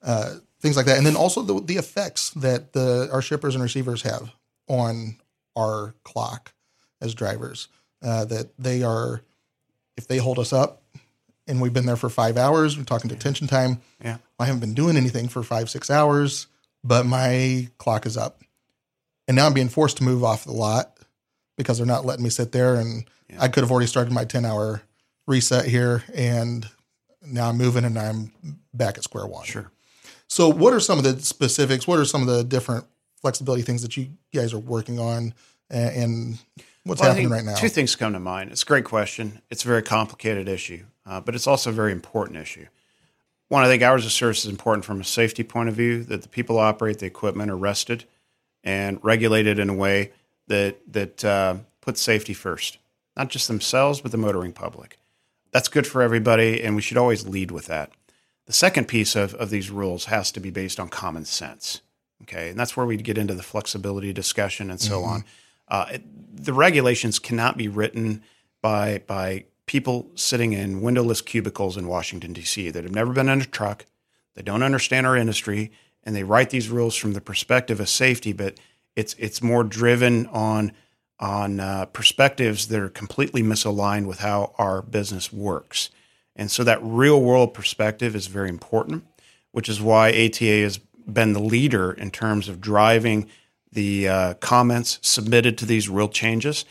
[0.04, 3.64] uh, things like that, and then also the the effects that the our shippers and
[3.64, 4.32] receivers have
[4.68, 5.18] on
[5.56, 6.54] our clock
[7.02, 7.68] as drivers.
[8.06, 9.22] Uh, that they are,
[9.98, 10.84] if they hold us up,
[11.48, 13.82] and we've been there for five hours, we're talking detention time.
[14.04, 16.46] Yeah, I haven't been doing anything for five six hours,
[16.84, 18.42] but my clock is up,
[19.28, 21.00] and now I'm being forced to move off the lot
[21.58, 23.42] because they're not letting me sit there, and yeah.
[23.42, 24.84] I could have already started my ten hour
[25.26, 26.70] reset here, and
[27.26, 28.32] now I'm moving and I'm
[28.72, 29.46] back at square one.
[29.46, 29.72] Sure.
[30.28, 31.88] So, what are some of the specifics?
[31.88, 32.86] What are some of the different
[33.22, 35.34] flexibility things that you guys are working on,
[35.72, 36.38] and
[36.86, 37.56] what's well, happening right now?
[37.56, 38.52] Two things come to mind.
[38.52, 39.42] It's a great question.
[39.50, 42.68] It's a very complicated issue, uh, but it's also a very important issue.
[43.48, 46.22] One, I think hours of service is important from a safety point of view that
[46.22, 48.06] the people operate the equipment are rested
[48.64, 50.12] and regulated in a way
[50.48, 52.78] that that uh, puts safety first,
[53.16, 54.98] not just themselves, but the motoring public.
[55.52, 57.92] That's good for everybody, and we should always lead with that.
[58.46, 61.82] The second piece of, of these rules has to be based on common sense.
[62.24, 65.12] Okay, and that's where we get into the flexibility discussion and so mm-hmm.
[65.12, 65.26] on.
[65.68, 66.04] Uh, it,
[66.46, 68.24] the regulations cannot be written
[68.62, 72.70] by by people sitting in windowless cubicles in Washington D.C.
[72.70, 73.86] that have never been in a truck,
[74.36, 75.72] they don't understand our industry,
[76.04, 78.34] and they write these rules from the perspective of safety.
[78.34, 78.60] But
[78.96, 80.72] it's it's more driven on
[81.20, 85.90] on uh, perspectives that are completely misaligned with how our business works.
[86.36, 89.06] And so that real world perspective is very important,
[89.52, 93.28] which is why ATA has been the leader in terms of driving
[93.76, 96.66] the uh, comments submitted to these real changes.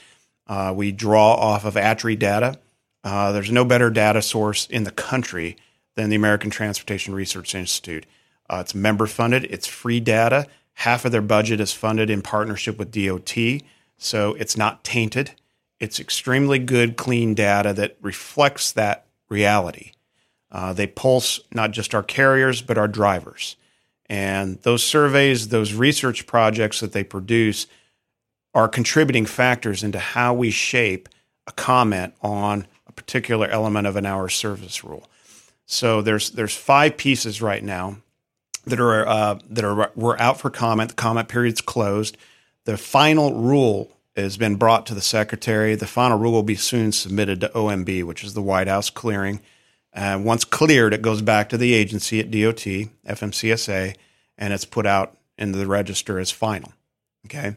[0.46, 2.58] Uh, we draw off of ATRI data.
[3.04, 5.56] Uh, there's no better data source in the country
[5.94, 8.06] than the American Transportation Research Institute.
[8.50, 10.46] Uh, it's member funded, it's free data.
[10.78, 13.62] Half of their budget is funded in partnership with DOT.
[13.96, 15.32] So it's not tainted.
[15.78, 19.92] It's extremely good, clean data that reflects that reality.
[20.50, 23.56] Uh, they pulse not just our carriers, but our drivers.
[24.14, 27.66] And those surveys, those research projects that they produce
[28.54, 31.08] are contributing factors into how we shape
[31.48, 35.08] a comment on a particular element of an hour service rule.
[35.66, 37.96] So there's there's five pieces right now
[38.66, 40.90] that are uh, that are we're out for comment.
[40.90, 42.16] The comment period's closed.
[42.66, 45.74] The final rule has been brought to the secretary.
[45.74, 49.40] The final rule will be soon submitted to OMB, which is the White House clearing.
[49.94, 53.96] Uh, once cleared, it goes back to the agency at DOT, FMCSA,
[54.36, 56.72] and it's put out into the register as final.
[57.26, 57.56] Okay,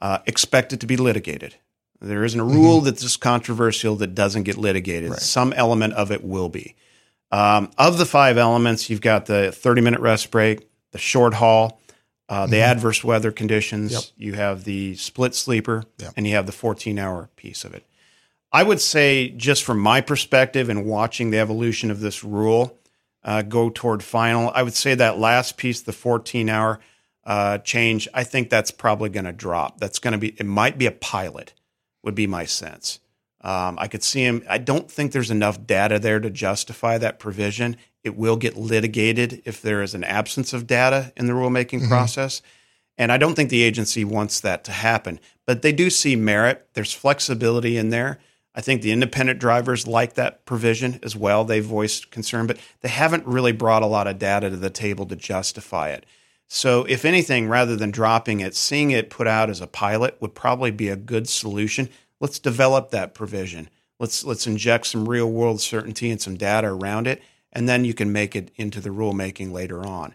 [0.00, 1.56] uh, expect it to be litigated.
[2.00, 2.86] There isn't a rule mm-hmm.
[2.86, 5.10] that's controversial that doesn't get litigated.
[5.10, 5.20] Right.
[5.20, 6.76] Some element of it will be.
[7.30, 11.80] Um, of the five elements, you've got the 30 minute rest break, the short haul,
[12.28, 12.70] uh, the mm-hmm.
[12.70, 14.02] adverse weather conditions, yep.
[14.16, 16.12] you have the split sleeper, yep.
[16.16, 17.84] and you have the 14 hour piece of it.
[18.54, 22.78] I would say, just from my perspective and watching the evolution of this rule
[23.24, 26.78] uh, go toward final, I would say that last piece, the 14 hour
[27.24, 29.80] uh, change, I think that's probably going to drop.
[29.80, 31.52] That's going to be, it might be a pilot,
[32.04, 33.00] would be my sense.
[33.40, 34.44] Um, I could see him.
[34.48, 37.76] I don't think there's enough data there to justify that provision.
[38.04, 41.88] It will get litigated if there is an absence of data in the rulemaking mm-hmm.
[41.88, 42.40] process.
[42.96, 45.18] And I don't think the agency wants that to happen.
[45.44, 46.68] But they do see merit.
[46.74, 48.20] There's flexibility in there.
[48.54, 51.44] I think the independent drivers like that provision as well.
[51.44, 55.06] They voiced concern, but they haven't really brought a lot of data to the table
[55.06, 56.06] to justify it.
[56.46, 60.34] So, if anything, rather than dropping it, seeing it put out as a pilot would
[60.34, 61.88] probably be a good solution.
[62.20, 63.68] Let's develop that provision.
[63.98, 67.22] Let's let's inject some real world certainty and some data around it
[67.54, 70.14] and then you can make it into the rulemaking later on.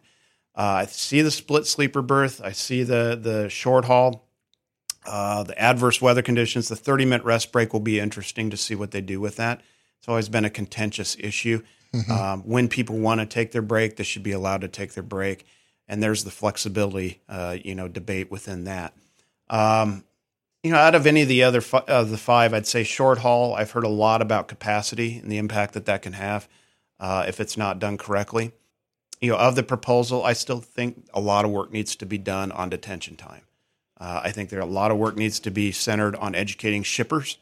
[0.56, 2.41] Uh, I see the split sleeper berth.
[2.43, 4.29] I see the the short haul.
[5.10, 8.76] Uh, the adverse weather conditions, the 30 minute rest break will be interesting to see
[8.76, 9.62] what they do with that.
[9.98, 11.63] It's always been a contentious issue.
[12.12, 15.04] Um, when people want to take their break, they should be allowed to take their
[15.04, 15.48] break.
[15.88, 18.93] And there's the flexibility, uh, you know, debate within that.
[19.50, 20.04] Um,
[20.63, 23.17] you know, out of any of the other fi- of the five, I'd say short
[23.17, 23.56] haul.
[23.56, 26.48] I've heard a lot about capacity and the impact that that can have
[27.00, 28.52] uh, if it's not done correctly.
[29.19, 32.19] You know, of the proposal, I still think a lot of work needs to be
[32.19, 33.41] done on detention time.
[34.00, 37.38] Uh, I think there a lot of work needs to be centered on educating shippers,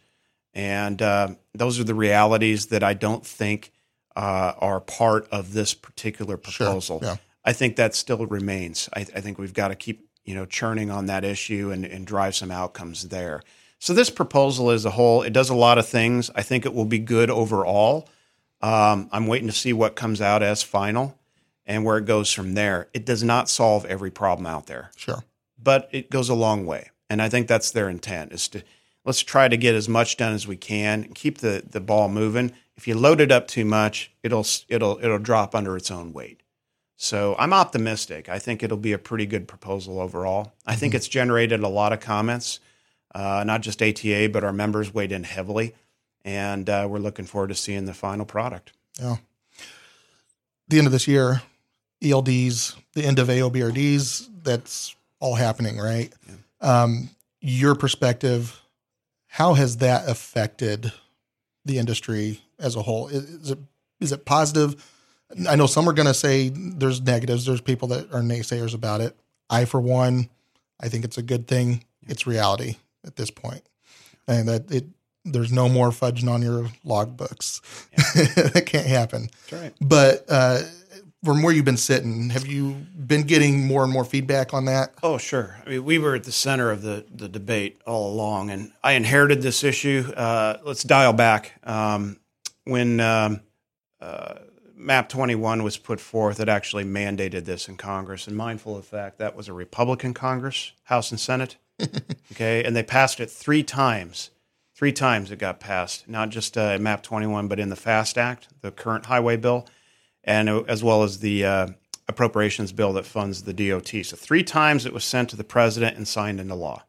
[0.53, 3.71] and uh, those are the realities that I don't think
[4.15, 6.99] uh, are part of this particular proposal.
[7.03, 7.17] yeah.
[7.45, 8.89] I think that still remains.
[8.95, 12.05] I, I think we've got to keep you know churning on that issue and, and
[12.05, 13.41] drive some outcomes there.
[13.79, 16.31] So this proposal as a whole, it does a lot of things.
[16.35, 18.09] I think it will be good overall.
[18.61, 21.17] Um, I'm waiting to see what comes out as final
[21.65, 22.87] and where it goes from there.
[22.93, 25.23] It does not solve every problem out there Sure.
[25.61, 26.91] But it goes a long way.
[27.09, 28.63] And I think that's their intent is to
[29.05, 32.51] let's try to get as much done as we can keep the, the ball moving.
[32.75, 36.41] If you load it up too much, it'll it'll it'll drop under its own weight.
[36.97, 38.27] So I'm optimistic.
[38.27, 40.53] I think it'll be a pretty good proposal overall.
[40.65, 42.59] I think it's generated a lot of comments,
[43.13, 45.75] uh, not just ATA, but our members weighed in heavily,
[46.25, 48.73] and uh, we're looking forward to seeing the final product.
[48.99, 49.17] Yeah.
[50.67, 51.43] The end of this year,
[52.01, 56.13] ELDs, the end of AOBRDs, that's all happening, right?
[56.61, 57.09] Um,
[57.41, 58.59] your perspective,
[59.27, 60.91] how has that affected
[61.65, 63.07] the industry as a whole?
[63.07, 63.59] Is, is it
[63.99, 64.75] is it positive?
[65.47, 67.45] I know some are going to say there's negatives.
[67.45, 69.17] There's people that are naysayers about it.
[69.49, 70.29] I, for one,
[70.79, 71.83] I think it's a good thing.
[72.07, 72.75] It's reality
[73.05, 73.63] at this point,
[74.27, 74.85] and that it
[75.25, 77.61] there's no more fudging on your logbooks.
[78.53, 79.29] that can't happen.
[79.49, 79.73] That's right.
[79.81, 80.61] But uh,
[81.23, 84.93] from where you've been sitting, have you been getting more and more feedback on that?
[85.01, 85.57] Oh, sure.
[85.65, 88.93] I mean, we were at the center of the, the debate all along, and I
[88.93, 90.11] inherited this issue.
[90.15, 91.53] Uh, let's dial back.
[91.63, 92.19] Um,
[92.65, 93.41] when um,
[93.99, 94.35] uh,
[94.75, 98.27] MAP 21 was put forth, it actually mandated this in Congress.
[98.27, 101.57] And mindful of the fact that was a Republican Congress, House and Senate.
[102.31, 102.63] okay.
[102.63, 104.29] And they passed it three times.
[104.75, 108.49] Three times it got passed, not just uh, MAP 21, but in the FAST Act,
[108.61, 109.67] the current highway bill
[110.27, 111.67] and uh, as well as the uh,
[112.07, 114.05] appropriations bill that funds the DOT.
[114.05, 116.83] So three times it was sent to the president and signed into law.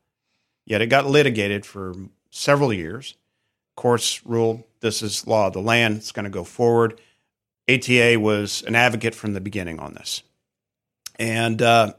[0.67, 1.95] Yet it got litigated for
[2.31, 3.15] several years.
[3.77, 5.97] Courts ruled this is law of the land.
[5.97, 7.01] It's going to go forward.
[7.71, 10.23] ATA was an advocate from the beginning on this,
[11.19, 11.93] and uh,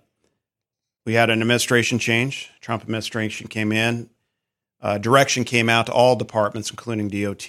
[1.05, 2.49] we had an administration change.
[2.59, 4.09] Trump administration came in.
[4.81, 7.47] Uh, direction came out to all departments, including DOT,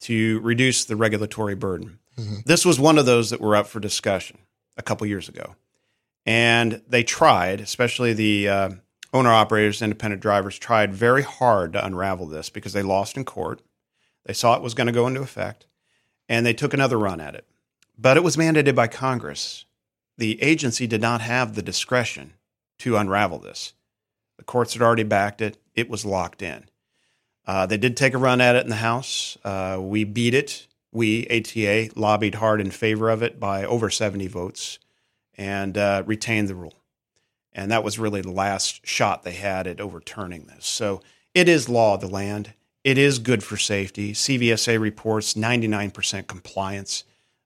[0.00, 1.99] to reduce the regulatory burden.
[2.44, 4.38] This was one of those that were up for discussion
[4.76, 5.54] a couple years ago.
[6.26, 8.70] And they tried, especially the uh,
[9.12, 13.62] owner operators, independent drivers, tried very hard to unravel this because they lost in court.
[14.26, 15.66] They saw it was going to go into effect
[16.28, 17.46] and they took another run at it.
[17.98, 19.64] But it was mandated by Congress.
[20.16, 22.34] The agency did not have the discretion
[22.78, 23.74] to unravel this.
[24.38, 26.64] The courts had already backed it, it was locked in.
[27.46, 29.36] Uh, they did take a run at it in the House.
[29.44, 30.66] Uh, we beat it.
[30.92, 34.78] We, ATA, lobbied hard in favor of it by over 70 votes
[35.36, 36.74] and uh, retained the rule.
[37.52, 40.66] And that was really the last shot they had at overturning this.
[40.66, 41.02] So
[41.34, 42.54] it is law of the land.
[42.84, 44.12] It is good for safety.
[44.12, 47.04] CVSA reports 99% compliance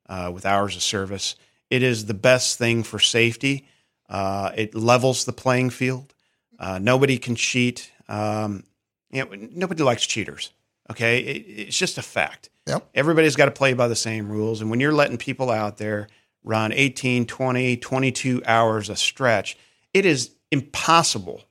[0.09, 1.37] uh, with hours of service.
[1.71, 3.67] It is the best thing for safety.
[4.09, 6.15] Uh, it levels the playing field.
[6.59, 7.91] Uh, nobody can cheat.
[8.09, 8.65] Um,
[9.11, 10.51] you know, nobody likes cheaters.
[10.91, 12.51] Okay, it, it's just a fact.
[12.67, 12.89] Yep.
[12.95, 14.61] Everybody's got to play by the same rules.
[14.61, 16.09] And when you're letting people out there
[16.43, 19.57] run 18, 20, 22 hours a stretch,
[19.93, 21.43] it is impossible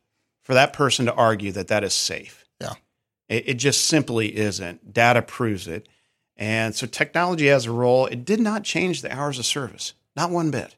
[0.42, 2.46] for that person to argue that that is safe.
[2.60, 2.74] Yeah.
[3.30, 4.94] It, it just simply isn't.
[4.94, 5.88] Data proves it.
[6.36, 8.08] And so technology has a role.
[8.08, 10.76] It did not change the hours of service, not one bit.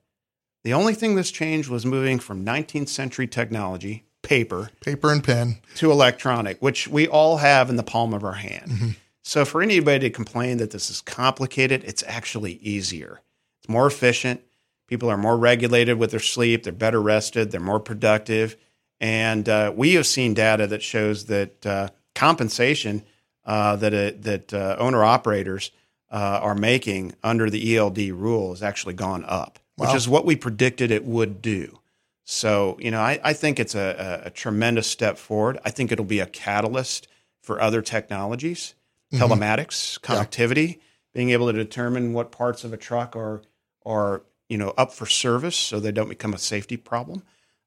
[0.63, 5.57] The only thing that's changed was moving from 19th century technology, paper, Paper and pen.
[5.75, 8.95] to electronic, which we all have in the palm of our hand.
[9.23, 13.21] So for anybody to complain that this is complicated, it's actually easier.
[13.59, 14.41] It's more efficient.
[14.87, 16.63] People are more regulated with their sleep.
[16.63, 17.51] They're better rested.
[17.51, 18.55] They're more productive.
[18.99, 23.03] And uh, we have seen data that shows that uh, compensation
[23.45, 25.71] uh, that uh, that uh, owner operators
[26.11, 30.35] uh, are making under the ELD rule has actually gone up, which is what we
[30.35, 31.79] predicted it would do.
[32.25, 35.59] So, you know, I, I think it's a, a, a tremendous step forward.
[35.63, 37.07] I think it'll be a catalyst
[37.41, 38.73] for other technologies,
[39.13, 40.79] telematics, connectivity,
[41.13, 43.43] being able to determine what parts of a truck are
[43.85, 47.21] are you know up for service, so they don't become a safety problem.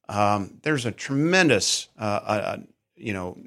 [0.08, 2.56] Um, there's a tremendous uh, uh,
[2.96, 3.38] you know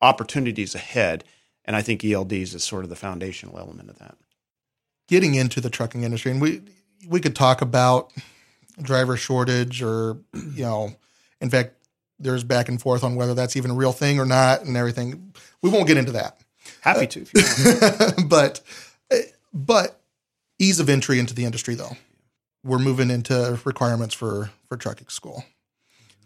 [0.00, 1.24] opportunities ahead,
[1.66, 4.16] and I think ELDs is sort of the foundational element of that.
[5.06, 6.62] Getting into the trucking industry, and we
[7.06, 8.10] we could talk about
[8.82, 10.92] driver shortage, or you know,
[11.40, 11.74] in fact,
[12.18, 15.32] there's back and forth on whether that's even a real thing or not, and everything.
[15.62, 16.38] We won't get into that.
[16.80, 18.28] Happy to, if you want.
[18.28, 18.60] but
[19.52, 20.00] but
[20.58, 21.96] ease of entry into the industry, though,
[22.62, 25.44] we're moving into requirements for for trucking school,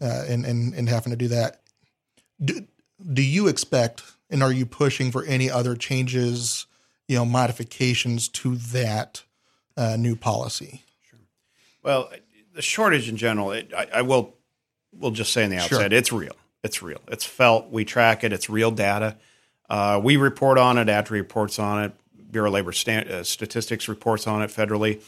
[0.00, 1.60] uh, and and and having to do that.
[2.44, 2.66] Do,
[3.12, 6.66] do you expect, and are you pushing for any other changes,
[7.08, 9.22] you know, modifications to that
[9.76, 10.82] uh, new policy?
[11.08, 11.20] Sure.
[11.82, 12.10] Well,
[12.54, 14.34] the shortage in general, it, I, I, will
[14.98, 15.98] will just say in the outset, sure.
[15.98, 16.36] it's real.
[16.62, 17.00] It's real.
[17.08, 17.70] It's felt.
[17.70, 18.32] We track it.
[18.32, 19.16] It's real data.
[19.68, 20.88] Uh, we report on it.
[20.88, 21.92] ATRI reports on it.
[22.30, 25.02] Bureau of Labor Stat- uh, Statistics reports on it federally.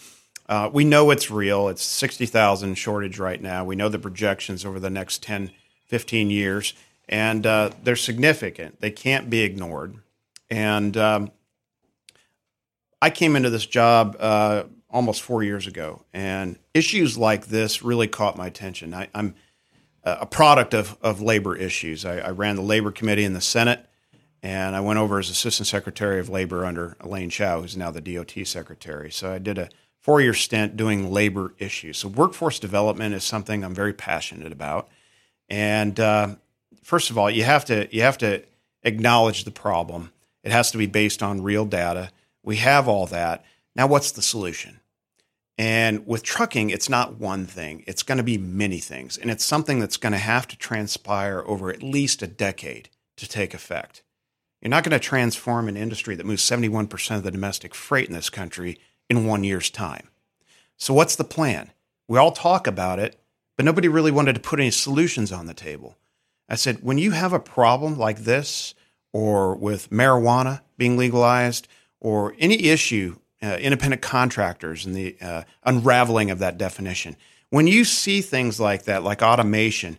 [0.48, 1.68] Uh, we know it's real.
[1.68, 3.64] It's 60,000 shortage right now.
[3.64, 5.50] We know the projections over the next 10,
[5.86, 6.74] 15 years,
[7.08, 8.80] and uh, they're significant.
[8.80, 9.96] They can't be ignored.
[10.48, 11.32] And um,
[13.02, 14.64] I came into this job uh,
[14.96, 18.94] almost four years ago, and issues like this really caught my attention.
[18.94, 19.34] I, am
[20.02, 22.06] a product of, of labor issues.
[22.06, 23.84] I, I ran the labor committee in the Senate
[24.42, 28.00] and I went over as Assistant Secretary of Labor under Elaine Chao, who's now the
[28.00, 29.10] DOT Secretary.
[29.10, 31.98] So I did a four year stint doing labor issues.
[31.98, 34.88] So workforce development is something I'm very passionate about.
[35.48, 36.36] And uh,
[36.82, 38.44] first of all, you have to you have to
[38.82, 40.12] acknowledge the problem.
[40.42, 42.10] It has to be based on real data.
[42.44, 43.44] We have all that.
[43.74, 44.78] Now, what's the solution?
[45.58, 47.82] And with trucking, it's not one thing.
[47.86, 49.16] It's going to be many things.
[49.16, 53.28] And it's something that's going to have to transpire over at least a decade to
[53.28, 54.02] take effect.
[54.60, 58.14] You're not going to transform an industry that moves 71% of the domestic freight in
[58.14, 60.08] this country in one year's time.
[60.76, 61.72] So, what's the plan?
[62.08, 63.18] We all talk about it,
[63.56, 65.96] but nobody really wanted to put any solutions on the table.
[66.48, 68.74] I said, when you have a problem like this,
[69.12, 71.66] or with marijuana being legalized,
[72.00, 77.16] or any issue, uh, independent contractors and the uh, unraveling of that definition,
[77.50, 79.98] when you see things like that, like automation,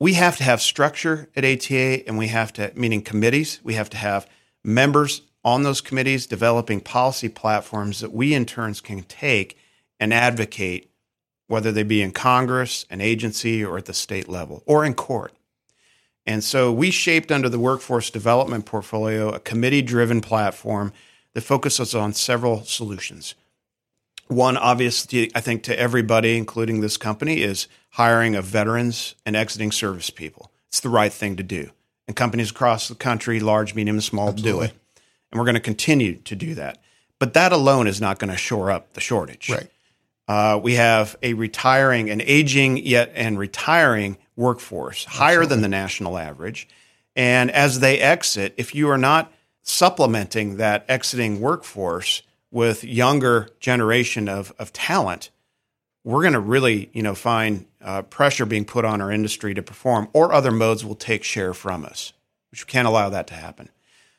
[0.00, 3.90] we have to have structure at ATA and we have to, meaning committees, we have
[3.90, 4.28] to have
[4.64, 9.58] members on those committees developing policy platforms that we in turns can take
[10.00, 10.90] and advocate,
[11.46, 15.32] whether they be in Congress, an agency, or at the state level, or in court.
[16.26, 20.92] And so we shaped under the workforce development portfolio a committee driven platform
[21.34, 23.34] that focuses on several solutions.
[24.28, 29.70] One, obviously, I think to everybody, including this company, is hiring of veterans and exiting
[29.70, 30.50] service people.
[30.68, 31.70] It's the right thing to do.
[32.06, 34.68] And companies across the country, large, medium, and small, Absolutely.
[34.68, 34.80] do it.
[35.30, 36.78] And we're going to continue to do that.
[37.18, 39.50] But that alone is not going to shore up the shortage.
[39.50, 39.70] Right.
[40.26, 45.18] Uh, we have a retiring, an aging yet and retiring workforce, Absolutely.
[45.18, 46.66] higher than the national average.
[47.14, 49.32] And as they exit, if you are not
[49.64, 52.22] supplementing that exiting workforce
[52.52, 55.30] with younger generation of, of talent,
[56.04, 59.62] we're going to really, you know, find uh, pressure being put on our industry to
[59.62, 62.12] perform, or other modes will take share from us,
[62.50, 63.70] which we can't allow that to happen.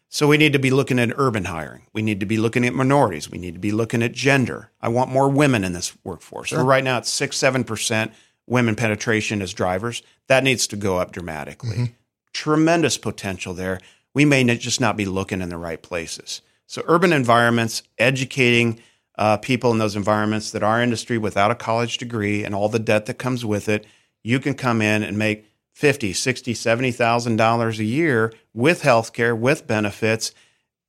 [0.10, 1.84] So we need to be looking at urban hiring.
[1.94, 3.30] We need to be looking at minorities.
[3.30, 4.72] We need to be looking at gender.
[4.82, 6.50] I want more women in this workforce.
[6.50, 6.60] Sure.
[6.60, 8.14] So right now it's six, seven percent
[8.48, 10.04] women penetration as drivers.
[10.28, 11.76] That needs to go up dramatically.
[11.76, 11.94] Mm-hmm.
[12.34, 13.80] Tremendous potential there.
[14.16, 16.42] We may just not be looking in the right places.
[16.66, 18.80] So, urban environments, educating
[19.18, 22.80] uh, people in those environments that our industry without a college degree and all the
[22.80, 23.86] debt that comes with it,
[24.24, 29.38] you can come in and make fifty, sixty, seventy thousand dollars a year with healthcare,
[29.38, 30.32] with benefits,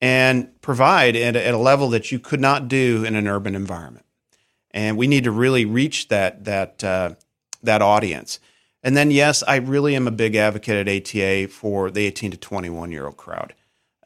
[0.00, 3.54] and provide at a, at a level that you could not do in an urban
[3.54, 4.06] environment.
[4.70, 7.14] And we need to really reach that that uh,
[7.62, 8.40] that audience.
[8.82, 12.36] And then, yes, I really am a big advocate at ATA for the 18 to
[12.36, 13.54] 21 year old crowd.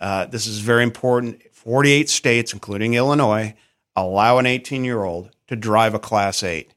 [0.00, 1.42] Uh, this is very important.
[1.52, 3.54] 48 states, including Illinois,
[3.94, 6.72] allow an 18 year old to drive a Class 8.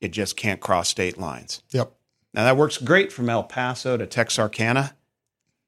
[0.00, 1.62] It just can't cross state lines.
[1.70, 1.92] Yep.
[2.34, 4.94] Now, that works great from El Paso to Texarkana.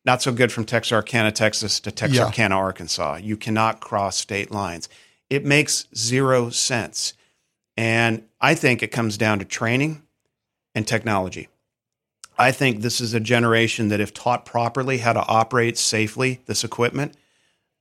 [0.05, 2.61] Not so good from Texarkana, Texas to Texarkana, yeah.
[2.61, 3.16] Arkansas.
[3.16, 4.88] You cannot cross state lines.
[5.28, 7.14] It makes zero sense.
[7.76, 10.02] And I think it comes down to training
[10.74, 11.48] and technology.
[12.41, 16.64] I think this is a generation that, if taught properly how to operate safely this
[16.64, 17.14] equipment,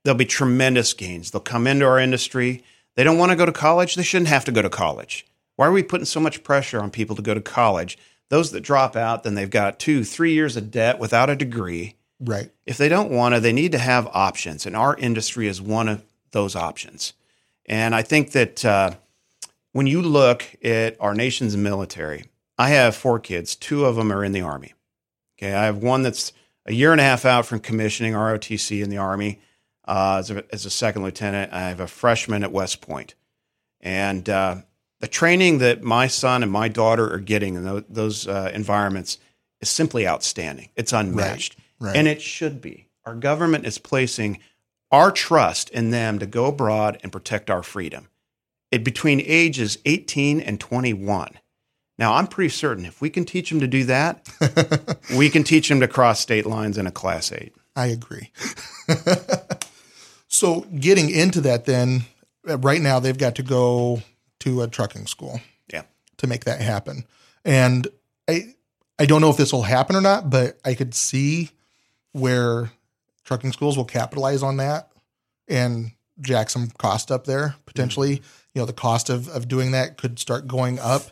[0.04, 1.30] there'll be tremendous gains.
[1.30, 2.62] They'll come into our industry.
[2.94, 3.94] They don't want to go to college.
[3.94, 5.26] They shouldn't have to go to college.
[5.56, 7.96] Why are we putting so much pressure on people to go to college?
[8.28, 11.96] Those that drop out, then they've got two, three years of debt without a degree.
[12.20, 12.50] Right.
[12.66, 14.66] If they don't want to, they need to have options.
[14.66, 17.14] And our industry is one of those options.
[17.64, 18.90] And I think that uh,
[19.72, 22.24] when you look at our nation's military,
[22.60, 23.56] I have four kids.
[23.56, 24.74] Two of them are in the Army.
[25.38, 25.54] Okay.
[25.54, 26.34] I have one that's
[26.66, 29.40] a year and a half out from commissioning ROTC in the Army
[29.88, 31.54] uh, as, a, as, a, second lieutenant.
[31.54, 33.14] I have a freshman at West Point.
[33.80, 34.56] And uh,
[34.98, 39.16] the training that my son and my daughter are getting in those, those uh, environments
[39.62, 40.68] is simply outstanding.
[40.76, 41.56] It's unmatched.
[41.78, 41.96] Right, right.
[41.96, 42.88] And it should be.
[43.06, 44.38] Our government is placing
[44.90, 48.08] our trust in them to go abroad and protect our freedom.
[48.70, 51.38] It between ages 18 and 21.
[52.00, 54.26] Now, I'm pretty certain if we can teach them to do that,
[55.16, 57.54] we can teach them to cross state lines in a class 8.
[57.76, 58.32] I agree.
[60.28, 62.04] so, getting into that then,
[62.48, 64.02] uh, right now they've got to go
[64.40, 65.42] to a trucking school.
[65.70, 65.82] Yeah.
[66.16, 67.04] To make that happen.
[67.44, 67.86] And
[68.26, 68.54] I
[68.98, 71.50] I don't know if this will happen or not, but I could see
[72.12, 72.70] where
[73.24, 74.90] trucking schools will capitalize on that
[75.48, 78.16] and jack some cost up there potentially.
[78.16, 78.24] Mm-hmm.
[78.54, 81.02] You know, the cost of, of doing that could start going up.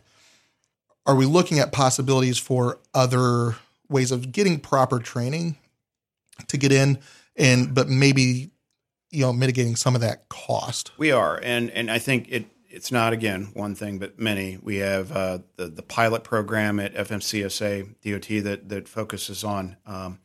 [1.09, 3.56] Are we looking at possibilities for other
[3.88, 5.56] ways of getting proper training
[6.48, 6.98] to get in
[7.34, 8.50] and but maybe
[9.11, 10.92] you know mitigating some of that cost?
[10.98, 11.40] We are.
[11.42, 14.59] And and I think it it's not again one thing, but many.
[14.62, 19.78] We have uh, the the pilot program at FMCSA DOT that that focuses on.
[19.86, 20.18] Um,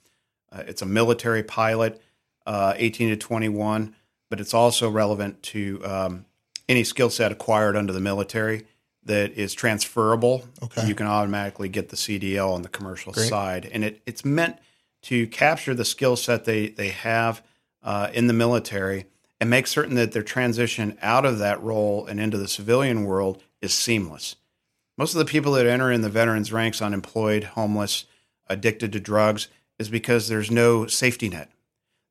[0.52, 2.02] uh, it's a military pilot,
[2.46, 3.96] uh, 18 to 21,
[4.30, 6.26] but it's also relevant to um,
[6.68, 8.68] any skill set acquired under the military
[9.06, 10.46] that is transferable.
[10.62, 10.88] Okay.
[10.88, 13.30] You can automatically get the CDL on the commercial Great.
[13.30, 14.58] side, and it, it's meant
[15.04, 17.44] to capture the skill set they they have
[17.84, 19.06] uh, in the military
[19.40, 23.44] and make certain that their transition out of that role and into the civilian world
[23.62, 24.38] is seamless.
[24.98, 28.06] Most of the people that enter in the veterans ranks unemployed, homeless,
[28.48, 29.48] addicted to drugs
[29.80, 31.52] is because there's no safety net.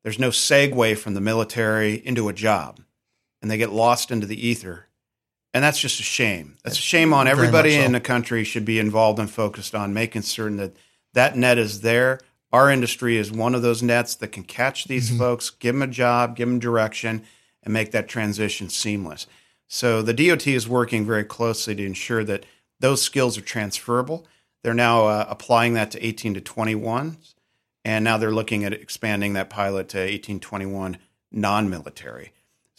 [0.03, 2.81] There's no segue from the military into a job,
[3.41, 4.87] and they get lost into the ether.
[5.53, 6.57] And that's just a shame.
[6.63, 7.81] That's a shame on everybody so.
[7.81, 10.75] in the country should be involved and focused on making certain that
[11.13, 12.19] that net is there
[12.53, 15.17] our industry is one of those nets that can catch these mm-hmm.
[15.17, 17.23] folks, give them a job, give them direction,
[17.63, 19.25] and make that transition seamless.
[19.67, 22.45] So the DOT is working very closely to ensure that
[22.79, 24.27] those skills are transferable.
[24.61, 27.17] They're now uh, applying that to 18 to 21,
[27.83, 30.97] and now they're looking at expanding that pilot to 18 21
[31.31, 32.33] non military.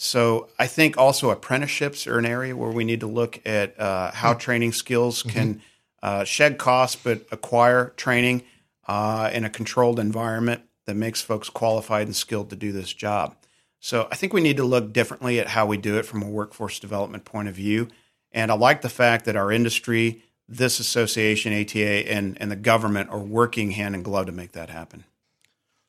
[0.05, 4.11] So I think also apprenticeships are an area where we need to look at uh,
[4.13, 4.39] how mm-hmm.
[4.39, 5.63] training skills can
[6.03, 8.43] uh, shed costs but acquire training
[8.87, 13.35] uh, in a controlled environment that makes folks qualified and skilled to do this job.
[13.81, 16.29] So I think we need to look differently at how we do it from a
[16.29, 17.89] workforce development point of view.
[18.31, 23.09] And I like the fact that our industry, this association, ATA, and, and the government
[23.09, 25.05] are working hand in glove to make that happen.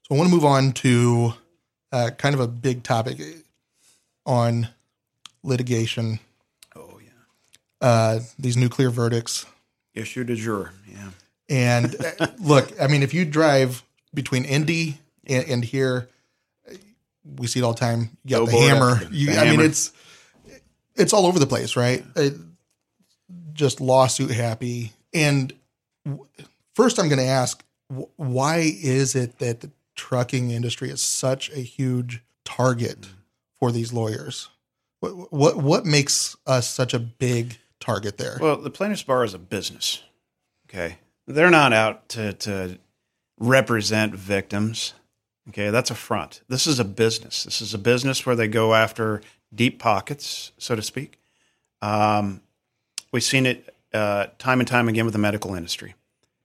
[0.03, 1.33] So I want to move on to
[1.91, 3.19] uh, kind of a big topic
[4.25, 4.69] on
[5.43, 6.19] litigation.
[6.75, 7.87] Oh, yeah.
[7.87, 9.45] Uh, these nuclear verdicts.
[9.93, 11.09] Issue de jour, yeah.
[11.47, 16.09] And uh, look, I mean, if you drive between Indy and, and, here,
[17.23, 18.17] we see it all the time.
[18.25, 18.95] You got the hammer.
[19.05, 19.51] The I hammer.
[19.51, 19.93] mean, it's
[20.95, 22.03] it's all over the place, right?
[22.15, 22.33] It,
[23.53, 24.91] just lawsuit happy.
[25.13, 25.53] And
[26.73, 27.63] first, I'm going to ask,
[28.17, 33.07] why is it that the trucking industry is such a huge target
[33.59, 34.49] for these lawyers?
[34.99, 38.37] What what what makes us such a big target there?
[38.39, 40.03] Well, the plaintiff's bar is a business.
[40.69, 40.97] Okay,
[41.27, 42.77] they're not out to, to
[43.39, 44.93] represent victims.
[45.49, 46.41] Okay, that's a front.
[46.49, 47.43] This is a business.
[47.43, 49.21] This is a business where they go after
[49.53, 51.19] deep pockets, so to speak.
[51.81, 52.41] Um,
[53.11, 55.93] we've seen it uh, time and time again with the medical industry,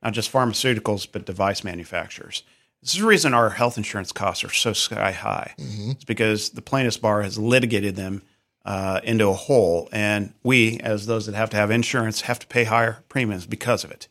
[0.03, 2.43] not just pharmaceuticals, but device manufacturers.
[2.83, 5.55] This is the reason our health insurance costs are so sky high.
[5.59, 5.91] Mm-hmm.
[5.93, 8.23] It's because the plaintiff's bar has litigated them
[8.65, 12.47] uh, into a hole, and we, as those that have to have insurance, have to
[12.47, 14.09] pay higher premiums because of it.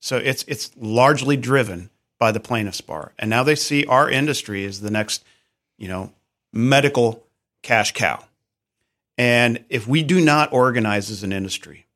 [0.00, 3.12] So it's it's largely driven by the plaintiffs bar.
[3.18, 5.24] And now they see our industry as the next,
[5.78, 6.12] you know,
[6.52, 7.26] medical
[7.62, 8.24] cash cow.
[9.16, 11.86] And if we do not organize as an industry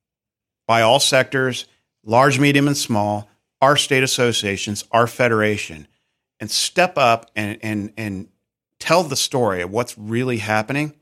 [0.66, 1.66] by all sectors,
[2.04, 3.28] large, medium, and small,
[3.60, 5.86] our state associations, our federation,
[6.40, 8.28] and step up and and and
[8.78, 10.94] tell the story of what's really happening.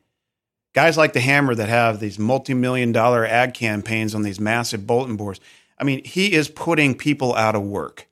[0.75, 5.17] Guys like the Hammer that have these multi-million dollar ad campaigns on these massive bulletin
[5.17, 5.41] boards,
[5.79, 8.09] I mean, he is putting people out of work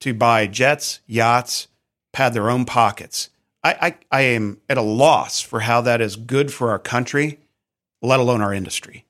[0.00, 1.68] to buy jets, yachts,
[2.12, 3.30] pad their own pockets.
[3.64, 7.40] I, I, I am at a loss for how that is good for our country,
[8.02, 9.04] let alone our industry.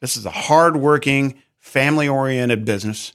[0.00, 3.12] This is a hardworking, family oriented business.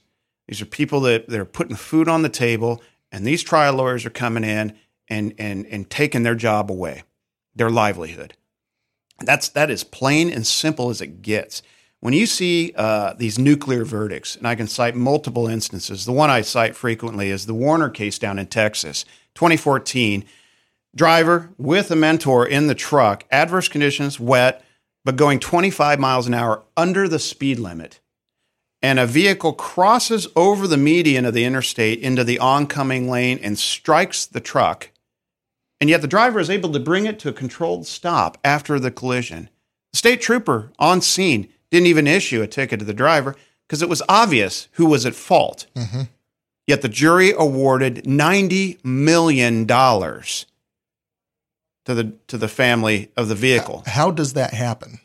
[0.48, 2.82] These are people that they're putting food on the table,
[3.12, 4.76] and these trial lawyers are coming in
[5.08, 7.02] and, and, and taking their job away,
[7.54, 8.34] their livelihood.
[9.20, 11.62] That's, that is plain and simple as it gets
[12.00, 16.30] when you see uh, these nuclear verdicts, and I can cite multiple instances, the one
[16.30, 19.04] I cite frequently is the Werner case down in Texas,
[19.34, 20.24] 2014.
[20.94, 24.64] Driver with a mentor in the truck, adverse conditions, wet,
[25.04, 28.00] but going 25 miles an hour under the speed limit.
[28.82, 33.58] And a vehicle crosses over the median of the interstate into the oncoming lane and
[33.58, 34.90] strikes the truck.
[35.80, 38.90] And yet the driver is able to bring it to a controlled stop after the
[38.90, 39.50] collision.
[39.92, 43.34] The state trooper on scene didn't even issue a ticket to the driver
[43.66, 45.66] because it was obvious who was at fault.
[45.74, 46.02] Mm-hmm.
[46.66, 50.46] Yet the jury awarded $90 million to
[51.86, 53.84] the, to the family of the vehicle.
[53.86, 55.00] How does that happen?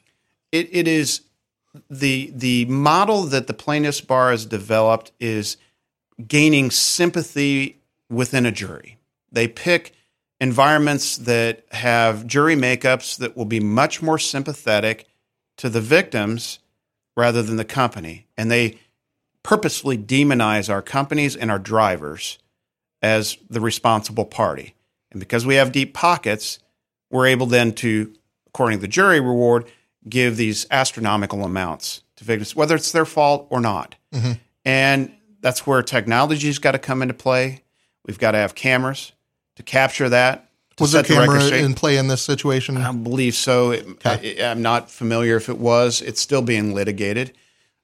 [0.52, 1.22] It, it is
[1.90, 5.58] the, the model that the plaintiff's bar has developed is
[6.28, 8.98] gaining sympathy within a jury.
[9.32, 9.94] They pick
[10.40, 15.08] environments that have jury makeups that will be much more sympathetic
[15.58, 16.60] to the victims
[17.16, 18.28] rather than the company.
[18.38, 18.80] And they
[19.44, 22.40] purposely demonize our companies and our drivers
[23.02, 24.76] as the responsible party.
[25.12, 26.60] And because we have deep pockets,
[27.10, 28.14] we're able then to,
[28.48, 29.66] according to the jury reward,
[30.08, 33.96] give these astronomical amounts to victims, whether it's their fault or not.
[34.14, 34.34] Mm-hmm.
[34.66, 37.64] And that's where technology's got to come into play.
[38.06, 39.12] We've got to have cameras
[39.56, 40.50] to capture that.
[40.78, 42.78] To Was there camera in play in this situation?
[42.78, 43.74] I believe so.
[43.74, 44.42] Okay.
[44.42, 46.02] I, am not familiar if it was.
[46.02, 47.34] It's still being litigated.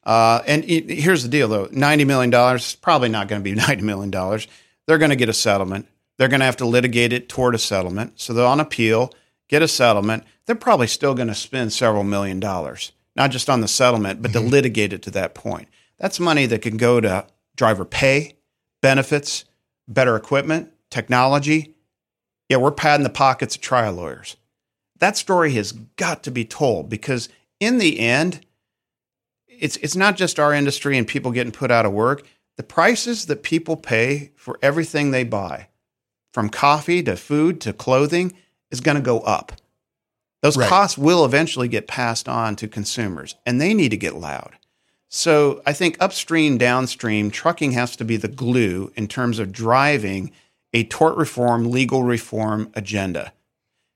[0.04, 3.54] Uh, and it, here's the deal, though: ninety million dollars probably not going to be
[3.68, 4.48] ninety million dollars.
[4.86, 5.88] They're going to get a settlement.
[6.18, 8.20] They're going to have to litigate it toward a settlement.
[8.20, 9.14] So they're on appeal,
[9.48, 10.24] get a settlement.
[10.46, 14.32] They're probably still going to spend several million dollars, not just on the settlement, but
[14.32, 14.46] mm-hmm.
[14.46, 15.68] to litigate it to that point.
[15.98, 17.26] That's money that can go to
[17.56, 18.38] driver pay,
[18.82, 19.46] benefits,
[19.88, 21.76] better equipment, technology.
[22.50, 24.38] Yeah, we're padding the pockets of trial lawyers.
[25.00, 27.30] That story has got to be told because
[27.60, 28.46] in the end,
[29.48, 32.26] it's it's not just our industry and people getting put out of work.
[32.58, 35.70] The prices that people pay for everything they buy,
[36.34, 38.34] from coffee to food to clothing,
[38.72, 39.54] is going to go up.
[40.42, 40.70] Those right.
[40.70, 44.58] costs will eventually get passed on to consumers, and they need to get loud.
[45.10, 50.32] So I think upstream, downstream, trucking has to be the glue in terms of driving
[50.74, 53.32] a tort reform, legal reform agenda.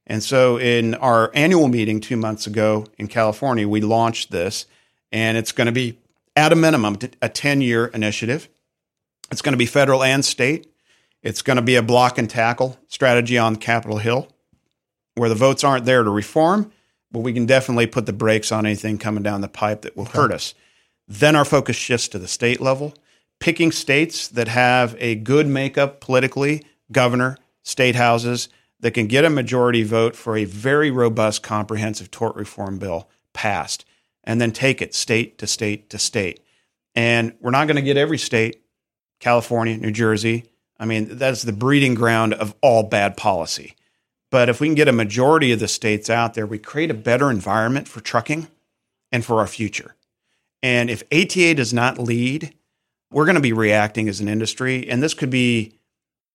[0.08, 4.66] And so in our annual meeting two months ago in California, we launched this,
[5.12, 6.00] and it's going to be
[6.36, 8.50] at a minimum a 10 year initiative.
[9.32, 10.68] It's going to be federal and state.
[11.22, 14.28] It's going to be a block and tackle strategy on Capitol Hill
[15.16, 16.72] where the votes aren't there to reform,
[17.12, 20.04] but we can definitely put the brakes on anything coming down the pipe that will
[20.04, 20.18] okay.
[20.18, 20.54] hurt us.
[21.08, 22.94] Then our focus shifts to the state level,
[23.40, 28.50] picking states that have a good makeup politically, governor, state houses
[28.80, 33.86] that can get a majority vote for a very robust, comprehensive tort reform bill passed,
[34.24, 36.40] and then take it state to state to state.
[36.96, 38.62] And we're not going to get every state,
[39.20, 40.46] California, New Jersey.
[40.80, 43.76] I mean, that's the breeding ground of all bad policy.
[44.32, 46.96] But if we can get a majority of the states out there, we create a
[46.96, 48.48] better environment for trucking
[49.12, 49.96] and for our future.
[50.64, 52.56] And if ATA does not lead,
[53.12, 55.74] we're going to be reacting as an industry, and this could be,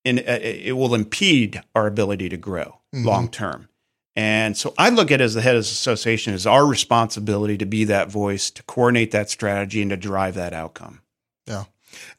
[0.04, 3.06] in, uh, it will impede our ability to grow mm-hmm.
[3.06, 3.68] long term.
[4.14, 7.58] And so I look at it as the head of the association as our responsibility
[7.58, 11.00] to be that voice, to coordinate that strategy, and to drive that outcome.
[11.46, 11.64] Yeah,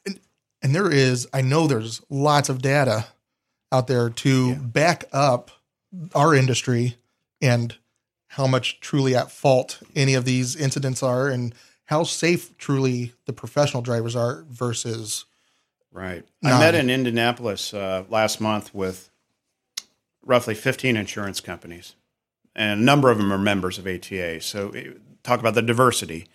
[0.06, 0.18] and
[0.62, 3.06] and there is, I know there's lots of data
[3.70, 4.54] out there to yeah.
[4.54, 5.50] back up
[6.14, 6.96] our industry
[7.40, 7.76] and
[8.28, 11.54] how much truly at fault any of these incidents are and
[11.86, 15.24] how safe truly the professional drivers are versus
[15.92, 16.24] right.
[16.44, 19.10] I met in indianapolis uh, last month with
[20.22, 21.94] roughly 15 insurance companies
[22.54, 24.90] and a number of them are members of ata so eh,
[25.22, 26.26] talk about the diversity.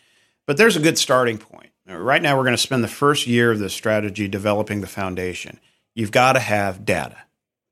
[0.45, 1.71] But there's a good starting point.
[1.87, 5.59] Right now we're going to spend the first year of this strategy developing the foundation.
[5.93, 7.17] You've got to have data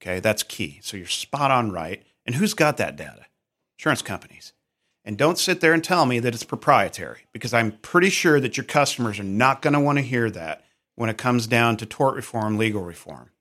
[0.01, 0.79] Okay, that's key.
[0.81, 2.03] So you're spot on right.
[2.25, 3.25] And who's got that data?
[3.77, 4.53] Insurance companies.
[5.03, 8.57] And don't sit there and tell me that it's proprietary because I'm pretty sure that
[8.57, 10.63] your customers are not going to want to hear that
[10.95, 13.31] when it comes down to tort reform, legal reform.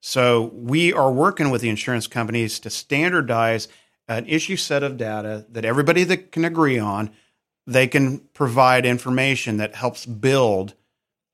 [0.00, 3.68] So we are working with the insurance companies to standardize
[4.08, 7.10] an issue set of data that everybody that can agree on,
[7.66, 10.74] they can provide information that helps build,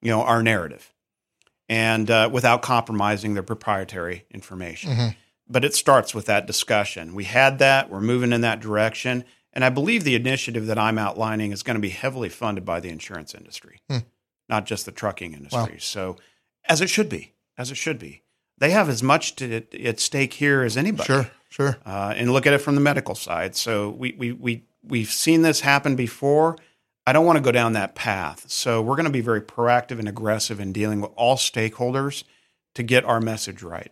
[0.03, 0.93] you know, our narrative
[1.69, 4.91] and uh, without compromising their proprietary information.
[4.91, 5.09] Mm-hmm.
[5.49, 7.15] But it starts with that discussion.
[7.15, 9.25] We had that, we're moving in that direction.
[9.53, 12.81] And I believe the initiative that I'm outlining is going to be heavily funded by
[12.81, 13.99] the insurance industry, hmm.
[14.49, 15.73] not just the trucking industry.
[15.73, 15.79] Wow.
[15.79, 16.17] So,
[16.69, 18.23] as it should be, as it should be.
[18.59, 21.07] They have as much to, at stake here as anybody.
[21.07, 21.79] Sure, sure.
[21.87, 23.57] Uh, and look at it from the medical side.
[23.57, 26.57] So we, we, we, we've seen this happen before.
[27.09, 28.51] I don't want to go down that path.
[28.51, 32.23] So we're going to be very proactive and aggressive in dealing with all stakeholders
[32.75, 33.91] to get our message right.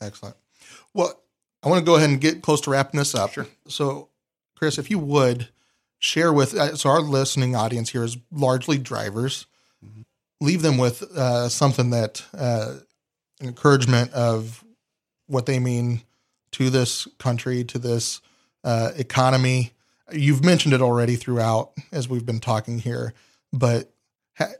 [0.00, 0.34] Excellent.
[0.94, 1.20] Well,
[1.62, 3.34] I want to go ahead and get close to wrapping this up.
[3.34, 3.46] Sure.
[3.68, 4.08] So,
[4.56, 5.50] Chris, if you would
[5.98, 9.46] share with uh, so our listening audience here is largely drivers.
[9.84, 10.02] Mm-hmm.
[10.40, 12.76] Leave them with uh, something that uh,
[13.42, 14.64] encouragement of
[15.26, 16.00] what they mean
[16.52, 18.22] to this country, to this
[18.64, 19.72] uh, economy.
[20.12, 23.14] You've mentioned it already throughout as we've been talking here,
[23.52, 23.90] but
[24.36, 24.52] ha-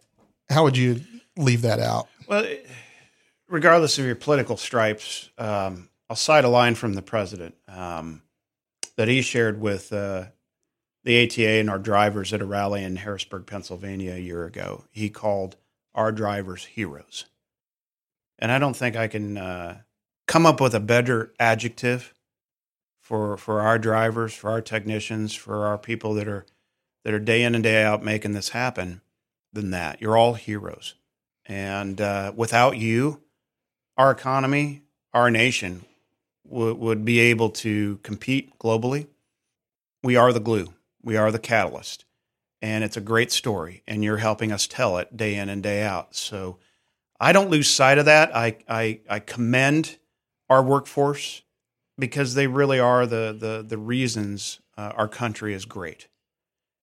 [0.49, 1.01] how would you
[1.37, 2.09] leave that out?
[2.27, 2.47] Well,
[3.49, 8.23] regardless of your political stripes, um, I'll cite a line from the president um,
[8.97, 10.27] that he shared with uh,
[11.05, 14.85] the ATA and our drivers at a rally in Harrisburg, Pennsylvania a year ago.
[14.91, 15.57] He called
[15.95, 17.27] our drivers heroes.
[18.39, 19.79] And I don't think I can uh,
[20.27, 22.14] come up with a better adjective
[23.05, 26.47] for for our drivers, for our technicians, for our people that are
[27.05, 29.03] that are day in and day out making this happen
[29.53, 30.01] than that.
[30.01, 30.95] You're all heroes.
[31.45, 33.21] And uh, without you,
[33.99, 34.83] our economy,
[35.13, 35.85] our nation
[36.49, 39.07] w- would be able to compete globally.
[40.03, 42.07] We are the glue, we are the catalyst.
[42.63, 45.83] And it's a great story, and you're helping us tell it day in and day
[45.83, 46.17] out.
[46.17, 46.57] So
[47.21, 48.35] I don't lose sight of that.
[48.35, 49.99] I, I, I commend
[50.49, 51.43] our workforce
[51.99, 56.09] because they really are the, the, the reasons uh, our country is great.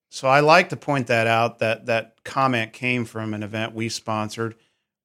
[0.10, 3.88] So I like to point that out that that comment came from an event we
[3.88, 4.56] sponsored.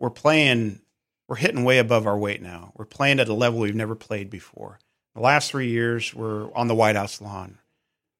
[0.00, 0.80] We're playing
[1.28, 2.72] we're hitting way above our weight now.
[2.76, 4.78] We're playing at a level we've never played before.
[5.14, 7.58] The last three years, we're on the White House lawn.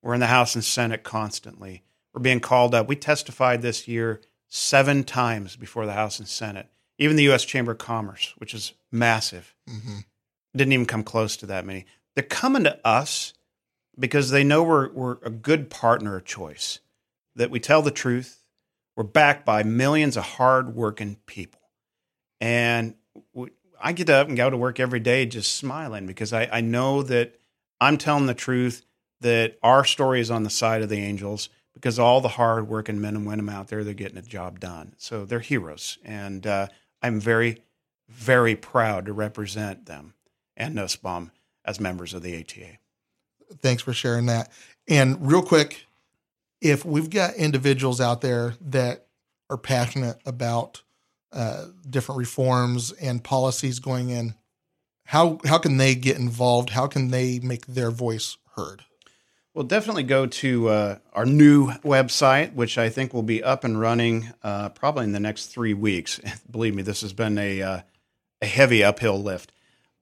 [0.03, 1.83] We're in the House and Senate constantly.
[2.15, 2.89] We're being called up.
[2.89, 6.69] We testified this year seven times before the House and Senate.
[6.99, 7.45] Even the U.S.
[7.45, 9.99] Chamber of Commerce, which is massive, mm-hmm.
[10.57, 11.87] Didn't even come close to that many.
[12.15, 13.35] They're coming to us
[13.99, 16.81] because they know we're, we're a good partner of choice,
[17.35, 18.43] that we tell the truth.
[18.97, 21.61] We're backed by millions of hardworking people.
[22.41, 22.95] And
[23.81, 27.03] I get up and go to work every day just smiling because I, I know
[27.03, 27.39] that
[27.81, 28.85] I'm telling the truth,
[29.21, 33.01] that our story is on the side of the angels because all the hard working
[33.01, 34.95] men and women out there, they're getting a job done.
[34.97, 35.99] So they're heroes.
[36.05, 36.69] And uh,
[37.03, 37.63] I'm very,
[38.09, 40.15] very proud to represent them
[40.57, 41.31] and Nussbaum
[41.65, 42.79] as members of the ATA.
[43.61, 44.51] Thanks for sharing that.
[44.89, 45.87] And real quick,
[46.61, 49.07] if we've got individuals out there that
[49.51, 50.83] are passionate about
[51.33, 54.35] uh, different reforms and policies going in,
[55.05, 56.71] how how can they get involved?
[56.71, 58.83] How can they make their voice heard?
[59.55, 63.81] Well, definitely go to uh, our new website, which I think will be up and
[63.81, 66.21] running uh, probably in the next three weeks.
[66.51, 67.81] Believe me, this has been a uh,
[68.43, 69.53] a heavy uphill lift.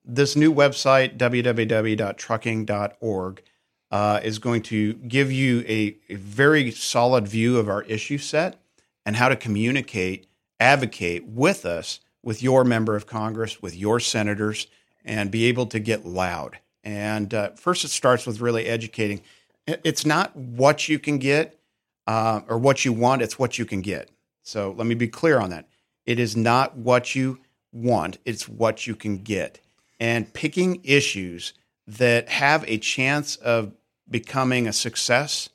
[0.07, 3.43] This new website, www.trucking.org,
[3.91, 8.59] uh, is going to give you a, a very solid view of our issue set
[9.05, 10.27] and how to communicate
[10.59, 14.67] advocate with us, with your member of Congress, with your senators,
[15.03, 16.59] and be able to get loud.
[16.83, 19.21] And uh, first, it starts with really educating.
[19.67, 21.59] It's not what you can get
[22.05, 24.11] uh, or what you want, it's what you can get.
[24.43, 25.67] So let me be clear on that.
[26.05, 27.39] It is not what you
[27.71, 29.59] want, it's what you can get.
[29.99, 31.53] And picking issues
[31.87, 33.71] that have a chance of
[34.09, 35.49] becoming a success,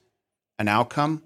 [0.58, 1.22] an outcome,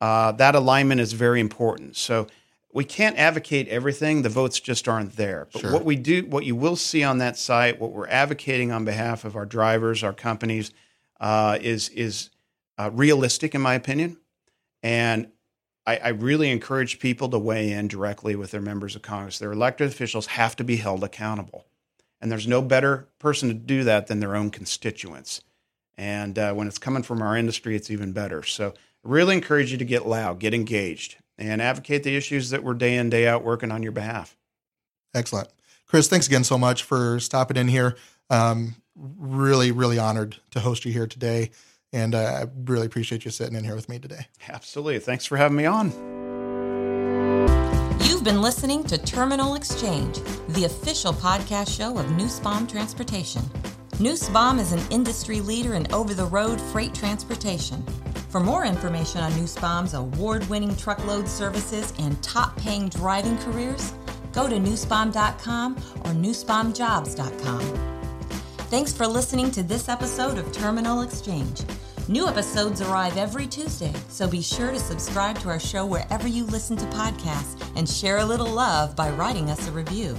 [0.00, 1.96] uh, that alignment is very important.
[1.96, 2.26] So
[2.72, 4.22] we can't advocate everything.
[4.22, 5.48] The votes just aren't there.
[5.52, 5.72] But sure.
[5.72, 9.24] what we do, what you will see on that site, what we're advocating on behalf
[9.24, 10.72] of our drivers, our companies,
[11.18, 12.28] uh, is is
[12.78, 14.18] uh, realistic, in my opinion.
[14.82, 15.28] And
[15.86, 19.38] I, I, really encourage people to weigh in directly with their members of Congress.
[19.38, 21.64] Their elected officials have to be held accountable,
[22.20, 25.42] and there's no better person to do that than their own constituents.
[25.96, 28.42] And uh, when it's coming from our industry, it's even better.
[28.42, 32.64] So, I really encourage you to get loud, get engaged and advocate the issues that
[32.64, 34.36] we're day in, day out working on your behalf.
[35.14, 35.48] Excellent.
[35.86, 37.96] Chris, thanks again so much for stopping in here.
[38.30, 41.50] Um, really, really honored to host you here today.
[41.92, 44.26] And uh, I really appreciate you sitting in here with me today.
[44.48, 44.98] Absolutely.
[44.98, 46.15] Thanks for having me on.
[48.26, 50.18] Been listening to Terminal Exchange,
[50.48, 53.40] the official podcast show of Nussbaum Transportation.
[54.00, 57.80] Nussbaum is an industry leader in over the road freight transportation.
[58.28, 63.92] For more information on Nussbaum's award winning truckload services and top paying driving careers,
[64.32, 67.60] go to nussbaum.com or nussbaumjobs.com.
[68.68, 71.62] Thanks for listening to this episode of Terminal Exchange.
[72.08, 76.44] New episodes arrive every Tuesday, so be sure to subscribe to our show wherever you
[76.44, 80.16] listen to podcasts and share a little love by writing us a review.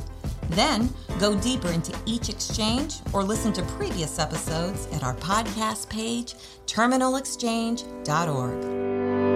[0.50, 6.36] Then go deeper into each exchange or listen to previous episodes at our podcast page,
[6.66, 9.27] terminalexchange.org.